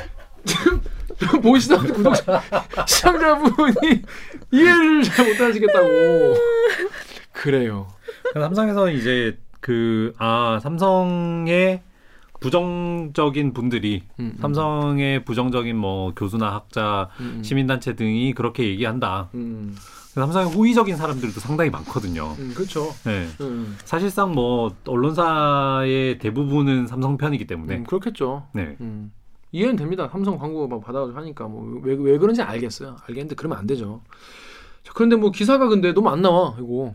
[0.44, 0.82] 지금
[1.42, 2.42] 보시던 구독자
[2.86, 4.02] 시청자분이
[4.52, 5.88] 이해를 잘 못하시겠다고
[7.32, 7.88] 그래요.
[8.34, 11.82] 삼성에서는 이제 그 아 삼성의
[12.40, 14.38] 부정적인 분들이 음, 음.
[14.40, 17.42] 삼성의 부정적인 뭐 교수나 학자, 음, 음.
[17.44, 19.28] 시민단체 등이 그렇게 얘기한다.
[19.34, 19.76] 음,
[20.14, 22.34] 삼성의 호의적인 사람들도 상당히 많거든요.
[22.40, 22.92] 음, 그렇죠.
[23.04, 23.28] 네.
[23.40, 27.76] 음, 사실상 뭐 언론사의 대부분은 삼성 편이기 때문에.
[27.76, 28.48] 음, 그렇겠죠.
[28.52, 28.76] 네.
[29.52, 29.56] 음.
[29.56, 30.08] 이해는 됩니다.
[30.10, 32.96] 삼성 광고 막 받아가지고 하니까 뭐왜왜 그런지 알겠어요.
[33.06, 34.02] 알겠는데 그러면 안 되죠.
[34.82, 36.94] 자, 그런데 뭐 기사가 근데 너무 안 나와 이거.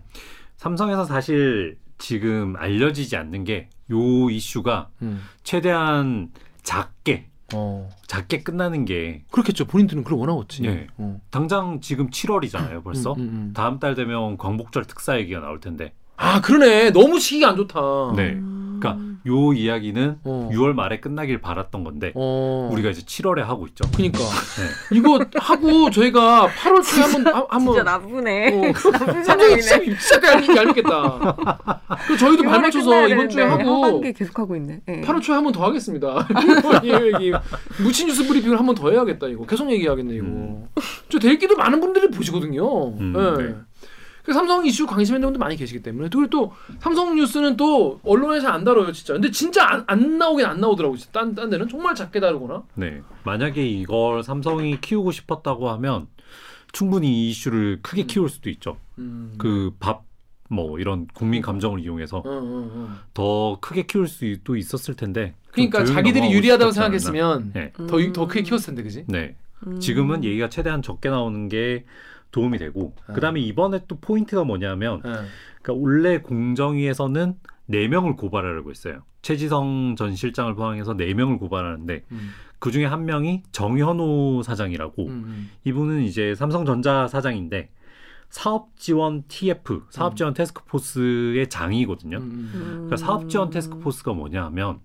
[0.58, 5.22] 삼성에서 사실 지금 알려지지 않는 게 요 이슈가 음.
[5.44, 6.32] 최대한
[6.64, 7.90] 작게 어.
[8.08, 9.66] 작게 끝나는 게 그렇겠죠.
[9.66, 10.66] 본인들은 그걸 원하겠지.
[10.66, 10.88] 예.
[10.98, 11.22] 어.
[11.32, 13.14] 당장 지금 7월이잖아요, 벌써.
[13.14, 13.54] 음, 음, 음.
[13.56, 15.94] 다음 달 되면 광복절 특사 얘기가 나올 텐데.
[16.18, 16.92] 아 그러네.
[16.92, 17.80] 너무 시기가 안 좋다.
[18.16, 18.34] 네.
[18.34, 18.80] 음.
[18.80, 20.50] 그러니까 요 이야기는 어.
[20.54, 22.70] 6월 말에 끝나길 바랐던 건데 어.
[22.72, 23.84] 우리가 이제 7월에 하고 있죠.
[23.96, 24.20] 그니까
[24.90, 24.96] 네.
[24.98, 28.48] 이거 하고 저희가 8월 초에 한번 한- 한번 진짜 나쁘네.
[28.70, 28.74] 어.
[28.92, 29.98] 나쁜 삼성이 사람이네.
[29.98, 31.36] 진짜 얄밉, 얄밉겠다.
[32.08, 34.80] 그 저희도 발 맞춰서 이번 주에 하고 허간게 계속 하고 있네.
[34.86, 35.02] 네.
[35.02, 36.28] 8월 초에 한 번 더 하겠습니다.
[36.84, 37.34] 이 얘기
[37.82, 39.46] 무친 뉴스 브리핑을 한 번 더 해야겠다 이거.
[39.46, 40.26] 계속 얘기하겠네 이거.
[40.26, 40.68] 음.
[41.10, 42.90] 저 대기도 많은 분들이 보시거든요.
[43.00, 43.56] 음, 네.
[44.28, 44.34] 네.
[44.34, 48.50] 그 삼성 이슈 관심 있는 분들 많이 계시기 때문에 그리고 또 삼성 뉴스는 또 언론에서
[48.50, 49.14] 안 다뤄요 진짜.
[49.14, 50.98] 근데 진짜 안, 안 나오긴 안 나오더라고.
[50.98, 51.20] 진짜.
[51.20, 52.64] 딴, 딴 데는 정말 작게 다루거나.
[52.76, 53.02] 네.
[53.24, 56.08] 만약에 이걸 삼성이 키우고 싶었다고 하면
[56.74, 58.08] 충분히 이 이슈를 크게 음.
[58.08, 58.78] 키울 수도 있죠.
[59.00, 59.34] 음.
[59.38, 60.04] 그밥
[60.50, 62.90] 뭐 이런 국민 감정을 이용해서 어, 어, 어.
[63.14, 65.36] 더 크게 키울 수도 있었을 텐데.
[65.56, 66.72] 좀 그러니까 자기들이 유리하다고.
[66.72, 67.72] 생각했으면 네.
[67.88, 69.06] 더, 더 크게 키웠을 텐데 그지?
[69.08, 69.36] 네.
[69.66, 69.80] 음.
[69.80, 71.86] 지금은 얘기가 최대한 적게 나오는 게
[72.38, 73.14] 도움이 되고 네.
[73.16, 75.12] 그다음에 이번에 또 포인트가 뭐냐면 예.
[75.62, 77.36] 그러니까 원래 공정위에서는
[77.66, 79.04] 네 명을 고발하려고 했어요.
[79.22, 82.30] 최지성 전 실장을 포함해서 네 명을 고발하는데 음.
[82.60, 85.50] 그 중에 한 명이 정현호 사장이라고 음, 음.
[85.66, 87.70] 이분은 이제 삼성전자 사장인데
[88.30, 92.18] 사업 지원 TF 사업 지원 테스크포스의 장이거든요.
[92.18, 92.72] 음, 음.
[92.72, 94.80] 그러니까 사업 지원 테스크포스가 뭐냐면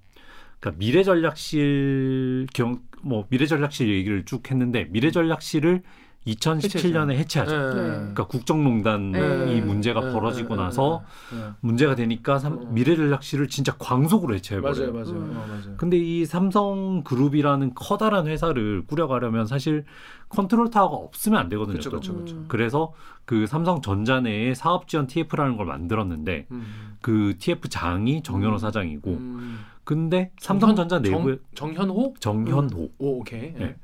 [0.59, 5.83] 그러니까 미래 전략실 경 뭐 미래 전략실 얘기를 쭉 했는데 미래 전략실을
[6.27, 7.55] 2017년에 해체하죠.
[7.55, 7.59] 예.
[7.59, 9.57] 그러니까 국정농단 네.
[9.57, 11.03] 이 문제가 예, 벌어지고 예, 나서
[11.35, 11.51] 예, 예.
[11.61, 12.65] 문제가 되니까 삼- 어.
[12.71, 14.93] 미래전략실을 진짜 광속으로 해체해버려요.
[14.93, 15.19] 맞아요, 맞아요.
[15.21, 15.37] 음.
[15.37, 15.77] 어, 맞아요.
[15.77, 19.85] 근데 이 삼성그룹이라는 커다란 회사를 꾸려가려면 사실
[20.29, 21.73] 컨트롤 타워가 없으면 안 되거든요.
[21.73, 21.97] 그렇죠, 또.
[21.97, 22.37] 그렇죠, 그렇죠.
[22.37, 22.45] 음.
[22.49, 22.93] 그래서
[23.25, 26.97] 그 삼성전자 내에 사업지원 TF라는 걸 만들었는데 음.
[27.01, 28.59] 그 TF 장이 정현호 음.
[28.59, 29.59] 사장이고 음.
[29.85, 32.15] 근데 삼성전자 정- 내부에 정 현호?
[32.21, 33.53] 정현호 오, 오케이.
[33.57, 33.59] 예.
[33.59, 33.77] 네.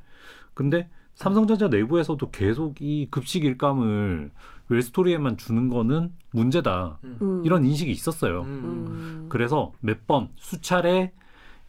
[0.55, 4.31] 근데 삼성전자 내부에서도 계속 이 급식 일감을
[4.69, 7.43] 웰스토리에만 주는 거는 문제다 음.
[7.45, 8.43] 이런 인식이 있었어요.
[8.43, 8.47] 음.
[8.47, 9.27] 음.
[9.29, 11.13] 그래서 몇 번 수차례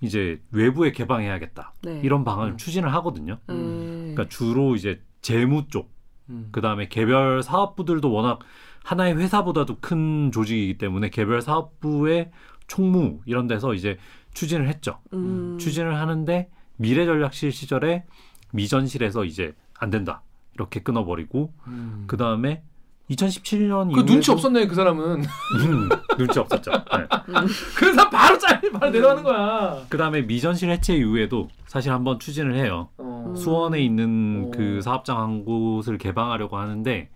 [0.01, 1.99] 이제 외부에 개방해야겠다 네.
[2.03, 2.57] 이런 방안을 음.
[2.57, 3.39] 추진을 하거든요.
[3.49, 4.11] 음.
[4.13, 5.91] 그러니까 주로 이제 재무 쪽,
[6.29, 6.49] 음.
[6.51, 8.39] 그 다음에 개별 사업부들도 워낙
[8.83, 12.29] 하나의 회사보다도 큰 조직이기 때문에 개별 사업부의
[12.67, 13.97] 총무 이런 데서 이제
[14.35, 14.99] 추진을 했죠.
[15.13, 15.57] 음.
[15.59, 18.05] 추진을 하는데 미래전략실 시절에
[18.51, 20.21] 미전실에서 이제 안 된다
[20.55, 22.03] 이렇게 끊어버리고 음.
[22.07, 22.63] 그 다음에
[23.09, 25.23] 2017년 그 눈치 없었네 그 사람은.
[25.23, 26.71] 음, 눈치 없었죠.
[26.71, 27.07] 네.
[27.75, 29.83] 그 사람 바로 잘리 바로 내려가는 거야.
[29.89, 32.89] 그 다음에 미전실 해체 이후에도 사실 한번 추진을 해요.
[32.97, 33.33] 어.
[33.35, 34.51] 수원에 있는 어.
[34.55, 37.09] 그 사업장 한 곳을 개방하려고 하는데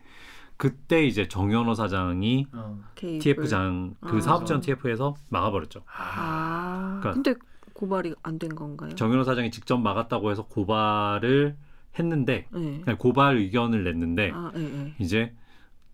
[0.58, 2.80] 그때 이제 정현호 사장이 어.
[2.96, 4.22] TF장 그 아.
[4.22, 5.82] 사업지원 TF에서 막아버렸죠.
[5.96, 6.98] 아.
[7.02, 7.34] 그러니까- 근데
[7.74, 8.94] 고발이 안 된 건가요?
[8.96, 11.56] 정현호 사장이 직접 막았다고 해서 고발을
[12.00, 12.82] 했는데 네.
[12.98, 14.94] 고발 의견을 냈는데 아, 예, 예.
[15.00, 15.34] 이제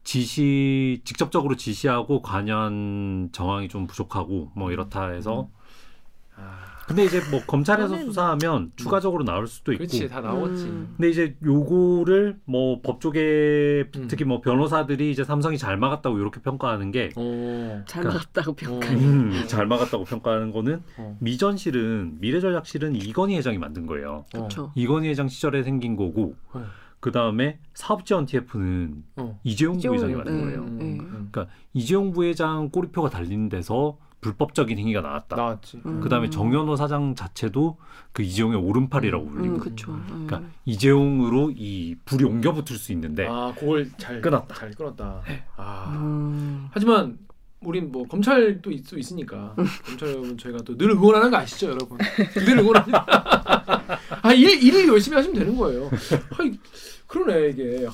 [0.03, 5.49] 지시 직접적으로 지시하고 관여한 정황이 좀 부족하고 뭐 이렇다 해서
[6.35, 10.63] 아, 근데 이제 뭐 검찰에서 그거는- 수사하면 추가적으로 나올 수도 있고 그렇지 다 나왔지.
[10.65, 10.93] 음.
[10.97, 14.07] 근데 이제 요거를 뭐 법조계 음.
[14.09, 17.83] 특히 뭐 변호사들이 이제 삼성이 잘 막았다고 이렇게 평가하는 게 오.
[17.85, 18.87] 잘 그러니까- 맞았다고 평가.
[18.87, 18.91] 어.
[18.91, 21.15] 음, 잘 막았다고 평가하는 거는 어.
[21.19, 24.25] 미전실은 미래전략실은 이건희 회장이 만든 거예요.
[24.33, 24.71] 그렇죠.
[24.75, 26.63] 이건희 회장 시절에 생긴 거고 어.
[26.99, 29.39] 그 다음에 사업지원 TF는 어.
[29.43, 30.17] 이재용 부회장이 네.
[30.17, 30.59] 만든 거예요.
[30.63, 30.85] 음, 네.
[30.99, 31.29] 음.
[31.31, 35.35] 그러니까 이재용 부회장 꼬리표가 달린 데서 불법적인 행위가 나왔다.
[35.35, 35.81] 나왔지.
[35.85, 36.01] 음.
[36.01, 37.77] 그 다음에 정현호 사장 자체도
[38.11, 39.99] 그 이재용의 오른팔이라고 음, 불리고 음, 그렇죠.
[40.07, 44.55] 그러니까 이재용으로 이 불이 옮겨 붙을 수 있는데 아, 그걸 잘 끊었다.
[44.55, 45.21] 잘 끊었다.
[45.55, 45.93] 아.
[45.95, 46.67] 음.
[46.71, 47.17] 하지만
[47.61, 49.53] 우린 뭐 검찰도 있, 있으니까
[49.85, 51.97] 검찰 여러분 저희가 또 늘 응원하는 거 아시죠 여러분
[52.45, 53.05] 늘 응원합니다
[54.23, 55.89] 아 일 일을 열심히 하시면 되는 거예요
[56.39, 56.57] 아이,
[57.07, 57.91] 그러네 이게 아,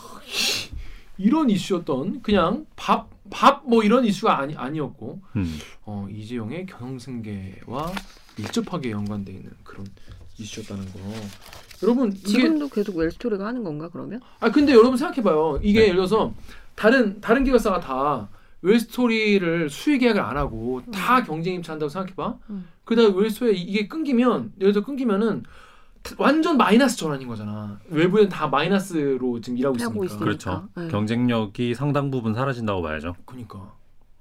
[1.17, 7.91] 이런 이슈였던 그냥 밥 밥 뭐 이런 이슈가 아니 아니었고 음, 어, 이재용의 경영승계와
[8.37, 9.87] 밀접하게 연관돼 있는 그런
[10.37, 10.99] 이슈였다는 거
[11.83, 14.21] 여러분 이게 지금도 계속 웰스토리가 하는 건가 그러면?
[14.39, 15.59] 아 근데 여러분 생각해봐요.
[15.61, 15.85] 이게 네.
[15.85, 16.33] 예를 들어서
[16.75, 18.29] 다른 다른 계열사가 다
[18.61, 22.37] 웰스토리를 수익 계약을 안 하고 다 경쟁 입찰한다고 생각해봐.
[22.49, 22.67] 음.
[22.83, 25.43] 그다음 에 웰스토리 이게 끊기면 예를 들어 끊기면은
[26.17, 27.79] 완전 마이너스 전환인 거잖아.
[27.89, 30.05] 외부엔 다 마이너스로 지금 일하고 있으니까.
[30.05, 30.23] 있으니까.
[30.25, 30.67] 그렇죠.
[30.75, 30.87] 네.
[30.89, 33.15] 경쟁력이 상당 부분 사라진다고 봐야죠.
[33.25, 33.73] 그러니까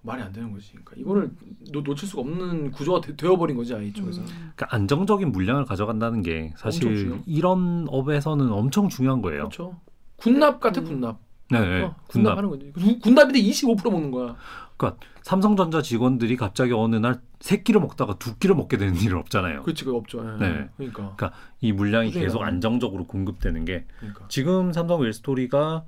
[0.03, 0.70] 말이 안 되는 거지.
[0.72, 1.30] 그러니까 이거를
[1.72, 4.20] 놓, 놓칠 수가 없는 구조가 되, 되어버린 거지 아이 쪽에서.
[4.20, 4.26] 음.
[4.57, 7.20] 그러니까 안정적인 물량을 가져간다는 게 사실.
[7.26, 9.41] 이런 업에서는 엄청 중요한 거예요.
[9.49, 9.78] 그렇죠.
[10.16, 10.87] 군납 같아 음.
[10.87, 11.18] 군납.
[11.51, 11.82] 네, 네.
[11.82, 12.37] 어, 군납.
[12.37, 12.72] 군납 하는 거지.
[12.72, 14.37] 구- 군납인데 25% 먹는 거야.
[15.22, 19.65] 삼성전자 직원들이 갑자기 어느 날 세 끼를 먹다가 두 끼를 먹게 되는 일은 없잖아요.
[19.65, 20.39] 그렇지 없죠.
[20.41, 20.47] 예.
[20.47, 20.69] 네.
[20.79, 21.31] 그러니까.
[21.61, 22.43] 이 물량이 꾸준히 계속.
[22.43, 24.25] 안정적으로 공급되는 게 그러니까.
[24.29, 25.85] 지금 삼성 웰스토리가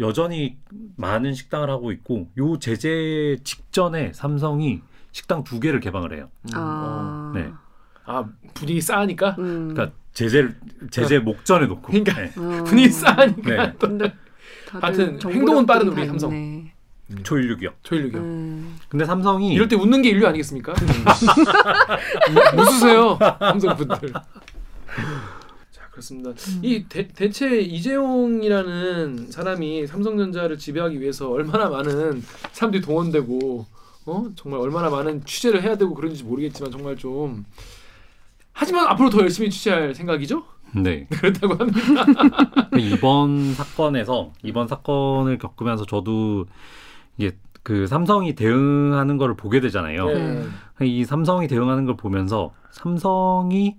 [0.00, 0.58] 여전히
[0.96, 6.28] 많은 식당을 하고 있고 요 제재 직전에 삼성이 식당 두 개를 개방을 해요.
[6.42, 7.30] 음, 아.
[7.36, 7.42] 네.
[7.42, 7.54] 어.
[8.06, 9.74] 아 분위기 싸니까 음.
[9.74, 10.58] 그러니까 제재를
[10.90, 11.82] 제재 목전에 놓고.
[11.82, 12.32] 그러니까 네.
[12.36, 12.64] 음.
[12.64, 13.72] 분위기 싸니까 네.
[13.78, 14.12] 근데
[14.66, 16.32] 다들 하여튼 행동은 빠른 우리 다 삼성.
[16.34, 16.73] 있네.
[17.22, 17.70] 초일육이요.
[17.82, 18.20] 조일육이요.
[18.20, 18.76] 음.
[18.88, 20.72] 근데 삼성이 이럴 때 웃는 게 인류 아니겠습니까?
[20.72, 21.04] 음.
[22.58, 24.12] 웃으세요, 삼성 분들.
[25.70, 26.30] 자 그렇습니다.
[26.62, 33.66] 이 대, 대체 이재용이라는 사람이 삼성전자를 지배하기 위해서 얼마나 많은 사람들이 동원되고
[34.06, 37.44] 어 정말 얼마나 많은 취재를 해야 되고 그런지 모르겠지만 정말 좀
[38.52, 40.44] 하지만 앞으로 더 열심히 취재할 생각이죠?
[40.76, 41.06] 네.
[41.10, 41.80] 그렇다고 합니다.
[42.78, 46.46] 이번 사건에서 이번 사건을 겪으면서 저도
[47.16, 50.06] 이게 그 삼성이 대응하는 걸 보게 되잖아요.
[50.06, 50.44] 네.
[50.82, 53.76] 이 삼성이 대응하는 걸 보면서 삼성이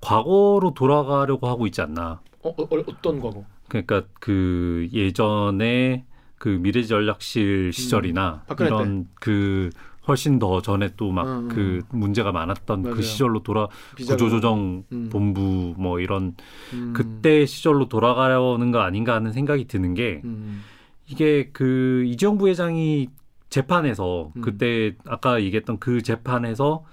[0.00, 2.20] 과거로 돌아가려고 하고 있지 않나.
[2.42, 3.44] 어, 어, 어, 어떤 과거?
[3.68, 6.04] 그러니까 그 예전에
[6.38, 9.70] 그 미래전략실 시절이나 박근혜 이런 그
[10.08, 12.96] 훨씬 더 전에 또막 음, 그 문제가 많았던 맞아요.
[12.96, 14.16] 그 시절로 돌아 비자금.
[14.16, 15.08] 구조조정 음.
[15.12, 16.34] 본부 뭐 이런
[16.72, 16.92] 음.
[16.96, 20.62] 그때 시절로 돌아가려는 거 아닌가 하는 생각이 드는 게 음.
[21.10, 23.08] 이게 그 이재용 부회장이
[23.48, 24.42] 재판에서 음.
[24.42, 26.84] 그때 아까 얘기했던 그 재판에서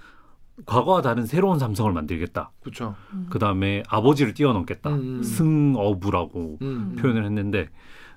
[0.66, 2.50] 과거와 다른 새로운 삼성을 만들겠다.
[2.60, 2.96] 그렇죠.
[3.30, 4.90] 그 다음에 아버지를 뛰어넘겠다.
[4.90, 5.22] 음.
[5.22, 6.96] 승어부라고 음.
[6.98, 7.68] 표현을 했는데,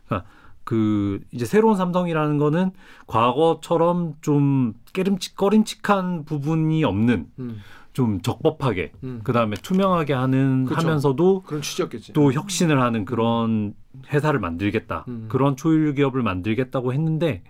[0.05, 0.27] 그러니까
[0.63, 2.71] 그 이제 새로운 삼성이라는 거는
[3.05, 7.57] 과거처럼 좀 깨름칙 꺼림칙한 부분이 없는 음.
[7.93, 9.21] 좀 적법하게 음.
[9.23, 10.79] 그 다음에 투명하게 하는 그쵸.
[10.79, 12.13] 하면서도 그런 취지였겠지.
[12.13, 13.73] 또 혁신을 하는 그런
[14.13, 15.05] 회사를 만들겠다.
[15.09, 15.25] 음.
[15.29, 17.43] 그런 초일류 기업을 만들겠다고 했는데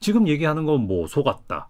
[0.00, 1.68] 지금 얘기하는 건 뭐 속았다.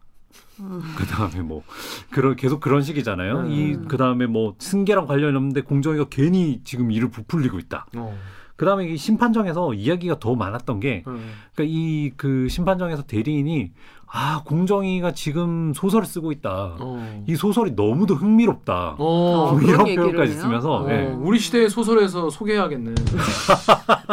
[0.96, 1.62] 그 다음에 뭐
[2.10, 3.40] 그런 계속 그런 식이잖아요.
[3.40, 3.50] 음.
[3.50, 7.86] 이 그 다음에 뭐 승계랑 관련이 없는데 공정위가 괜히 지금 일을 부풀리고 있다.
[7.96, 8.16] 어.
[8.54, 11.32] 그 다음에 이 심판정에서 이야기가 더 많았던 게 음.
[11.54, 13.72] 그러니까 이 그 심판정에서 대리인이
[14.14, 16.76] 아 공정위가 지금 소설을 쓰고 있다.
[16.78, 17.24] 어.
[17.26, 18.96] 이 소설이 너무도 흥미롭다.
[18.98, 19.52] 어.
[19.52, 20.34] 뭐 이런 얘기를 표현까지?
[20.34, 21.06] 쓰면서 어, 예.
[21.06, 22.94] 우리 시대의 소설에서 소개해야겠네.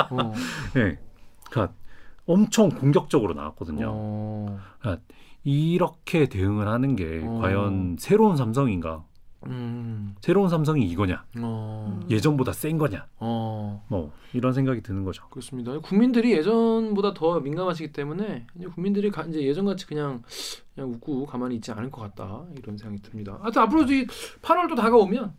[0.10, 0.34] 어.
[0.78, 0.98] 예.
[1.50, 1.76] 그러니까
[2.26, 3.88] 엄청 공격적으로 나왔거든요.
[3.92, 4.58] 어.
[5.44, 7.40] 이렇게 대응을 하는 게 어.
[7.42, 9.04] 과연 새로운 삼성인가?
[9.46, 10.16] 음.
[10.22, 11.24] 새로운 삼성이 이거냐?
[11.40, 12.00] 어.
[12.10, 13.08] 예전보다 센 거냐?
[13.18, 13.86] 어.
[13.88, 15.28] 뭐 이런 생각이 드는 거죠.
[15.30, 15.78] 그렇습니다.
[15.80, 20.24] 국민들이 예전보다 더 민감하시기 때문에 이제 국민들이 가, 이제 예전같이 그냥
[20.76, 23.40] 그냥 웃고 가만히 있지 않을 것 같다 이런 생각이 듭니다.
[23.42, 24.06] 하여튼 앞으로도 이
[24.42, 25.34] 8월도 다가오면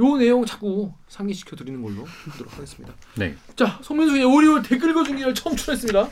[0.00, 2.94] 요 내용 자꾸 상기시켜 드리는 걸로 하도록 하겠습니다.
[3.16, 3.36] 네.
[3.54, 6.08] 자, 송민수의 오리올 댓글 읽어준 기를 처음 출연했습니다.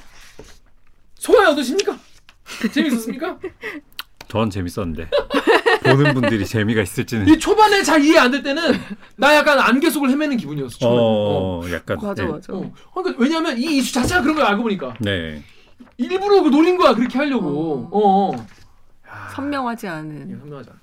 [1.14, 1.98] 소감이 어떠십니까?
[2.72, 3.38] 재밌었습니까?
[4.28, 5.08] 전 재밌었는데
[5.82, 8.62] 보는 분들이 재미가 있을지는 이 초반에 잘 이해 안 될 때는
[9.16, 10.78] 나 약간 안개 속을 헤매는 기분이었어.
[10.78, 10.98] 초반에.
[10.98, 11.02] 어.
[11.02, 12.30] 어, 약간 맞아 네.
[12.30, 12.52] 맞아.
[12.52, 12.72] 어.
[12.94, 15.42] 그러니까 왜냐면 이 이슈 자체가 그런 걸 알고 보니까 네.
[15.98, 17.88] 일부러 그 노린 거야 그렇게 하려고.
[17.92, 18.32] 어.
[18.32, 18.46] 어.
[19.08, 20.38] 야, 선명하지 이게 않은.
[20.40, 20.78] 선명하잖아.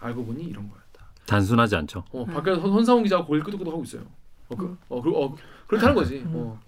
[0.00, 1.06] 알고 보니 이런 거였다.
[1.26, 2.04] 단순하지 않죠.
[2.12, 4.02] 어, 밖에서 손- 손상훈 기자가 고개를 끄덕끄덕 하고 있어요.
[4.48, 5.34] 어, 그, 어, 그, 어,
[5.66, 6.22] 그렇다는 거지.
[6.26, 6.58] 어.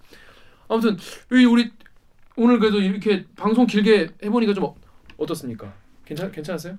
[0.69, 0.97] 아무튼
[1.29, 1.71] 우리, 우리
[2.35, 4.75] 오늘 그래도 이렇게 방송 길게 해보니까 좀 어,
[5.17, 5.73] 어떻습니까?
[6.05, 6.77] 괜찮 괜찮았어요?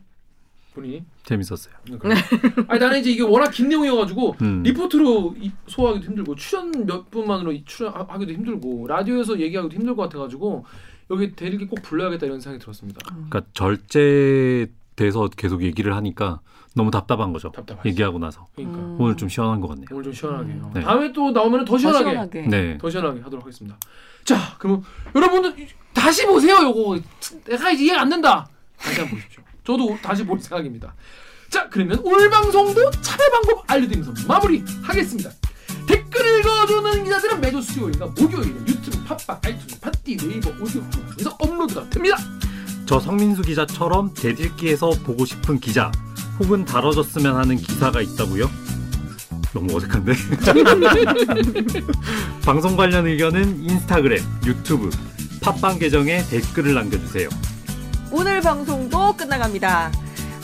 [0.74, 1.04] 본인이?
[1.24, 1.74] 재밌었어요.
[1.90, 2.16] 음, 그래요?
[2.68, 4.62] 아니 나는 이제 이게 워낙 긴 내용이어가지고 음.
[4.64, 10.64] 리포트로 이- 소화하기도 힘들고 출연 몇 분만으로 이- 출연하기도 힘들고 라디오에서 얘기하기도 힘들 것 같아가지고
[11.10, 13.00] 여기 댓읽기 꼭 불러야겠다 이런 생각이 들었습니다.
[13.06, 16.40] 그러니까 절제돼서 계속 얘기를 하니까
[16.74, 17.52] 너무 답답한 거죠.
[17.52, 17.88] 답답하지.
[17.88, 18.96] 얘기하고 나서 그러니까 음.
[18.98, 19.86] 오늘 좀 시원한 것 같네요.
[19.92, 20.58] 오늘 좀 시원하게.
[20.58, 20.80] 요 네.
[20.80, 22.04] 다음에 또 나오면 더더 시원하게.
[22.10, 22.40] 시원하게.
[22.48, 22.78] 네.
[22.78, 23.78] 더 시원하게 하도록 하겠습니다.
[24.24, 24.82] 자, 그럼
[25.14, 25.54] 여러분들
[25.92, 26.56] 다시 보세요.
[26.64, 26.98] 요거
[27.44, 28.48] 내가 이제 이해가 안 된다.
[28.76, 29.43] 다시 한번 보십시오.
[29.64, 30.94] 저도 다시 볼 생각입니다.
[31.48, 35.30] 자, 그러면 오늘 방송도 참여 방법 알려드리면서 마무리하겠습니다.
[35.86, 42.16] 댓글 읽어주는 기자들은 매주 수요일과 목요일에 유튜브, 팟빵, 아이튠즈, 팟티, 네이버, 오디오 플랫폼에서 업로드가 됩니다.
[42.86, 45.90] 저 성민수 기자처럼 대들기에서 보고 싶은 기자
[46.38, 48.50] 혹은 다뤄졌으면 하는 기사가 있다고요?
[49.52, 50.12] 너무 어색한데?
[52.44, 54.90] 방송 관련 의견은 인스타그램, 유튜브,
[55.40, 57.28] 팟빵 계정에 댓글을 남겨주세요.
[58.16, 59.90] 오늘 방송도 끝나갑니다.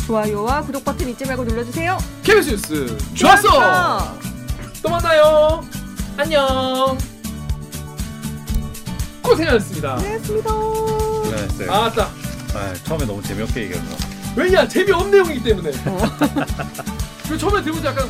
[0.04, 1.98] 좋아요와 구독 버튼 잊지 말고 눌러주세요.
[2.24, 4.18] KBS 뉴스 좋았어.
[4.82, 5.64] 또 만나요.
[6.16, 6.98] 안녕.
[9.22, 9.94] 고생하셨습니다.
[9.94, 10.50] 고생했습니다.
[10.52, 11.72] 고생하셨어요.
[11.72, 12.10] 아따.
[12.54, 13.84] 아, 처음에 너무 재미없게 얘기해서.
[14.34, 15.70] 왜냐 재미없는 내용이기 때문에.
[17.28, 18.08] 그 처음에 들으면 약간